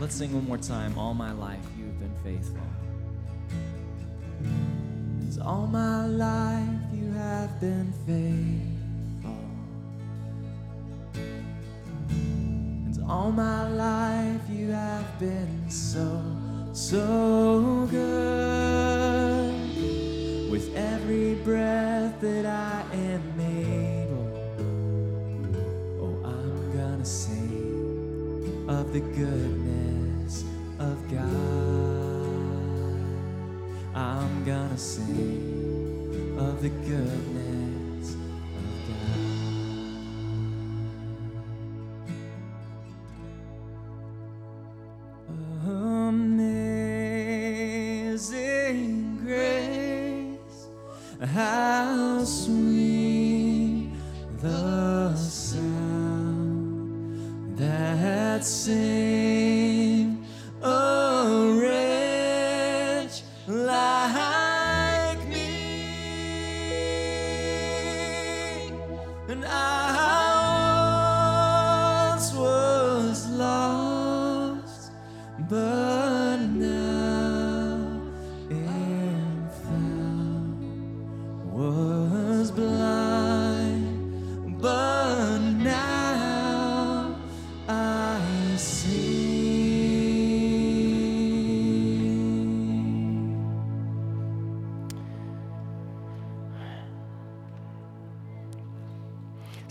Let's 0.00 0.14
sing 0.14 0.32
one 0.32 0.46
more 0.46 0.56
time. 0.56 0.96
All 0.96 1.12
my 1.12 1.32
life 1.32 1.58
you've 1.76 1.98
been 1.98 2.14
faithful. 2.24 2.62
All 5.44 5.66
my 5.66 6.06
life 6.06 6.80
you 6.92 7.12
have 7.12 7.60
been 7.60 7.92
faithful. 8.06 9.36
All 13.08 13.30
my 13.32 13.68
life 13.68 14.40
you 14.48 14.70
have 14.70 15.18
been 15.18 15.68
so, 15.68 16.37
so 16.78 17.88
good. 17.90 19.52
With 20.48 20.74
every 20.76 21.34
breath 21.34 22.20
that 22.20 22.46
I 22.46 22.84
am 22.94 23.40
able, 23.40 24.30
oh, 26.00 26.24
I'm 26.24 26.72
gonna 26.72 27.04
sing 27.04 28.64
of 28.68 28.92
the 28.92 29.00
goodness 29.00 30.44
of 30.78 30.96
God. 31.10 31.26
I'm 33.94 34.44
gonna 34.44 34.78
sing 34.78 36.36
of 36.38 36.62
the 36.62 36.70
goodness 36.70 37.57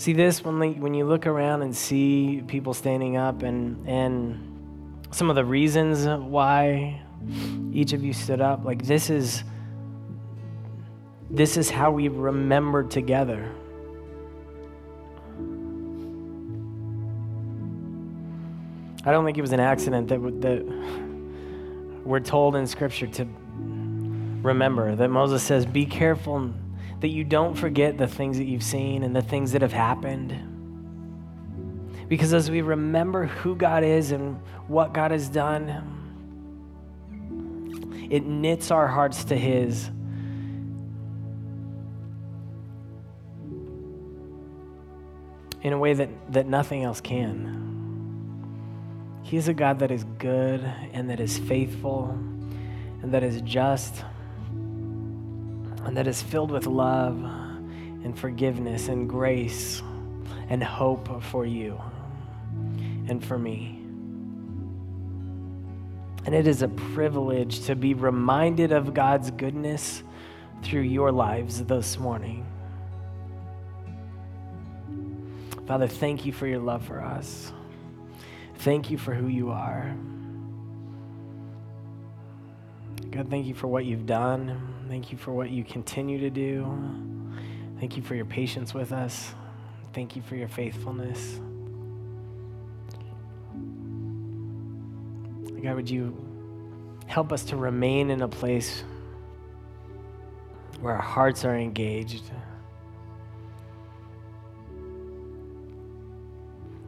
See 0.08 0.14
this 0.14 0.42
when, 0.42 0.58
they, 0.60 0.70
when 0.70 0.94
you 0.94 1.04
look 1.04 1.28
around 1.28 1.64
and 1.64 1.76
see 1.76 2.42
people 2.48 2.74
standing 2.74 3.18
up 3.18 3.44
and, 3.44 3.86
and 3.86 5.04
some 5.12 5.30
of 5.30 5.36
the 5.36 5.44
reasons 5.44 6.08
why 6.08 7.02
each 7.74 7.92
of 7.92 8.06
you 8.06 8.14
stood 8.14 8.40
up, 8.40 8.64
like 8.64 8.86
this 8.86 9.10
is 9.10 9.44
this 11.30 11.58
is 11.58 11.70
how 11.70 11.92
we 11.92 12.08
remember 12.08 12.86
together. 12.86 13.52
I 19.04 19.12
don't 19.12 19.26
think 19.26 19.38
it 19.38 19.42
was 19.42 19.52
an 19.52 19.60
accident 19.60 20.08
that, 20.08 20.22
that 20.40 22.02
we're 22.06 22.22
told 22.22 22.56
in 22.56 22.66
Scripture 22.66 23.08
to 23.08 23.28
remember 24.42 24.96
that 24.96 25.10
Moses 25.10 25.44
says, 25.44 25.66
Be 25.66 25.86
careful 25.86 26.54
that 27.00 27.10
you 27.10 27.24
don't 27.24 27.56
forget 27.56 27.98
the 27.98 28.08
things 28.08 28.38
that 28.38 28.46
you've 28.46 28.64
seen 28.64 29.04
and 29.04 29.16
the 29.16 29.22
things 29.22 29.52
that 29.52 29.62
have 29.62 29.74
happened. 29.74 30.56
Because 32.08 32.34
as 32.34 32.50
we 32.50 32.62
remember 32.62 33.26
who 33.26 33.56
God 33.56 33.84
is 33.84 34.12
and 34.12 34.40
what 34.68 34.94
God 34.94 35.12
has 35.12 35.30
done, 35.30 35.94
it 38.10 38.26
knits 38.26 38.72
our 38.72 38.88
hearts 38.88 39.26
to 39.26 39.38
His. 39.38 39.90
In 45.62 45.74
a 45.74 45.78
way 45.78 45.94
that, 45.94 46.10
that 46.32 46.48
nothing 46.48 46.84
else 46.84 47.02
can. 47.02 47.66
He 49.24 49.36
is 49.36 49.50
a 49.50 49.54
God 49.54 49.80
that 49.80 49.92
is 49.92 50.06
good 50.18 50.62
and 50.94 51.10
that 51.10 51.20
is 51.20 51.38
faithful 51.38 52.12
and 53.02 53.14
that 53.14 53.24
is 53.24 53.42
just 53.42 54.06
and 55.88 55.96
that 55.96 56.06
is 56.06 56.22
filled 56.22 56.52
with 56.52 56.68
love 56.68 57.16
and 58.04 58.20
forgiveness 58.20 58.90
and 58.90 59.08
grace 59.08 59.82
and 60.50 60.62
hope 60.62 61.24
for 61.24 61.46
you 61.46 61.82
and 63.08 63.24
for 63.24 63.40
me. 63.40 63.80
And 66.26 66.36
it 66.36 66.46
is 66.46 66.62
a 66.62 66.68
privilege 66.68 67.62
to 67.68 67.76
be 67.76 67.94
reminded 67.94 68.74
of 68.74 68.94
God's 68.94 69.32
goodness 69.32 70.04
through 70.62 70.82
your 70.82 71.10
lives 71.10 71.64
this 71.64 71.98
morning. 71.98 72.46
Father, 75.68 75.88
thank 75.88 76.26
you 76.26 76.34
for 76.34 76.48
your 76.48 76.60
love 76.60 76.84
for 76.84 77.02
us. 77.02 77.54
Thank 78.58 78.92
you 78.92 78.98
for 78.98 79.14
who 79.14 79.28
you 79.28 79.52
are. 79.52 79.96
God, 83.10 83.30
thank 83.30 83.46
you 83.46 83.54
for 83.54 83.68
what 83.68 83.86
you've 83.86 84.06
done. 84.06 84.77
Thank 84.88 85.12
you 85.12 85.18
for 85.18 85.34
what 85.34 85.50
you 85.50 85.66
continue 85.66 86.20
to 86.20 86.30
do. 86.30 86.66
Thank 87.80 87.98
you 87.98 88.04
for 88.04 88.16
your 88.16 88.26
patience 88.26 88.74
with 88.74 88.94
us. 88.94 89.34
Thank 89.94 90.16
you 90.16 90.22
for 90.22 90.36
your 90.36 90.48
faithfulness. 90.48 91.40
God, 95.62 95.76
would 95.76 95.90
you 95.90 96.16
help 97.06 97.34
us 97.34 97.44
to 97.46 97.58
remain 97.58 98.10
in 98.12 98.22
a 98.22 98.28
place 98.30 98.84
where 100.80 100.94
our 100.94 101.02
hearts 101.02 101.44
are 101.44 101.58
engaged, 101.58 102.24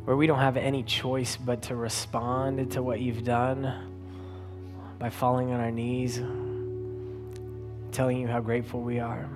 where 0.06 0.16
we 0.16 0.26
don't 0.26 0.40
have 0.40 0.56
any 0.56 0.84
choice 0.84 1.36
but 1.36 1.64
to 1.64 1.76
respond 1.76 2.72
to 2.72 2.82
what 2.82 3.02
you've 3.02 3.26
done 3.26 3.74
by 4.98 5.10
falling 5.10 5.52
on 5.52 5.60
our 5.60 5.72
knees 5.72 6.22
telling 7.92 8.18
you 8.18 8.28
how 8.28 8.40
grateful 8.40 8.82
we 8.82 9.00
are 9.00 9.30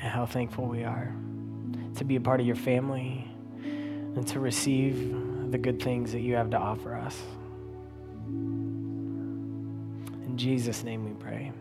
and 0.00 0.10
how 0.10 0.26
thankful 0.26 0.66
we 0.66 0.84
are 0.84 1.12
to 1.96 2.04
be 2.04 2.16
a 2.16 2.20
part 2.20 2.40
of 2.40 2.46
your 2.46 2.56
family 2.56 3.28
and 3.64 4.26
to 4.26 4.40
receive 4.40 5.14
the 5.50 5.58
good 5.58 5.82
things 5.82 6.12
that 6.12 6.20
you 6.20 6.34
have 6.34 6.50
to 6.50 6.56
offer 6.56 6.94
us. 6.94 7.20
In 10.26 10.34
Jesus' 10.36 10.82
name 10.82 11.04
we 11.04 11.12
pray. 11.12 11.52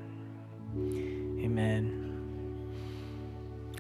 Amen. 1.44 1.98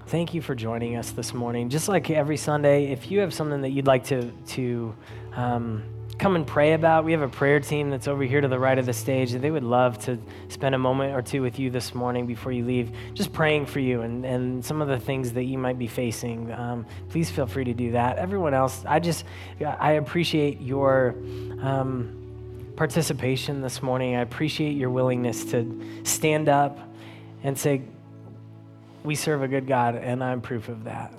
Thank 0.08 0.34
you 0.34 0.42
for 0.42 0.56
joining 0.56 0.98
us 0.98 1.12
this 1.12 1.34
morning. 1.34 1.70
Just 1.70 1.88
like 1.88 2.10
every 2.10 2.36
Sunday, 2.36 2.92
if 2.92 3.10
you 3.10 3.20
have 3.22 3.34
something 3.34 3.62
that 3.62 3.70
you'd 3.70 3.88
like 3.88 4.04
to, 4.06 4.30
to 4.48 4.94
um, 5.34 5.84
come 6.18 6.36
and 6.36 6.46
pray 6.46 6.74
about. 6.74 7.06
We 7.06 7.12
have 7.12 7.22
a 7.22 7.28
prayer 7.28 7.60
team 7.60 7.90
that's 7.90 8.08
over 8.08 8.24
here 8.24 8.42
to 8.42 8.48
the 8.48 8.60
right 8.60 8.78
of 8.78 8.86
the 8.86 8.94
stage. 8.94 9.32
They 9.32 9.52
would 9.52 9.64
love 9.64 9.98
to 10.06 10.18
spend 10.50 10.76
a 10.76 10.78
moment 10.78 11.16
or 11.16 11.22
two 11.22 11.42
with 11.42 11.60
you 11.60 11.70
this 11.70 11.96
morning 11.96 12.26
before 12.26 12.52
you 12.52 12.66
leave, 12.66 12.92
just 13.14 13.34
praying 13.34 13.66
for 13.66 13.80
you 13.80 14.02
and, 14.02 14.26
and 14.26 14.64
some 14.64 14.82
of 14.82 14.88
the 14.88 15.00
things 15.00 15.34
that 15.34 15.44
you 15.44 15.58
might 15.58 15.80
be 15.80 15.88
facing. 15.88 16.52
Um, 16.52 16.86
please 17.10 17.30
feel 17.30 17.48
free 17.48 17.66
to 17.66 17.74
do 17.74 17.92
that. 17.92 18.18
Everyone 18.18 18.54
else, 18.54 18.84
I 18.88 19.00
just, 19.00 19.26
I 19.64 19.94
appreciate 19.94 20.62
your 20.62 21.16
um, 21.62 22.74
participation 22.76 23.62
this 23.62 23.82
morning. 23.82 24.16
I 24.16 24.22
appreciate 24.22 24.78
your 24.78 24.90
willingness 24.90 25.46
to 25.46 26.02
stand 26.04 26.50
up 26.50 26.78
and 27.44 27.58
say, 27.58 27.82
we 29.04 29.16
serve 29.16 29.42
a 29.42 29.48
good 29.48 29.66
God, 29.66 29.96
and 29.96 30.24
I'm 30.24 30.42
proof 30.42 30.70
of 30.70 30.84
that 30.84 31.12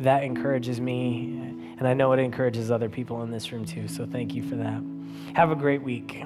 that 0.00 0.24
encourages 0.24 0.80
me, 0.80 1.36
and 1.78 1.86
I 1.86 1.94
know 1.94 2.12
it 2.12 2.18
encourages 2.18 2.70
other 2.70 2.88
people 2.88 3.22
in 3.22 3.30
this 3.30 3.52
room 3.52 3.64
too. 3.64 3.86
So 3.86 4.06
thank 4.06 4.34
you 4.34 4.42
for 4.42 4.56
that. 4.56 4.82
Have 5.34 5.50
a 5.50 5.56
great 5.56 5.82
week. 5.82 6.24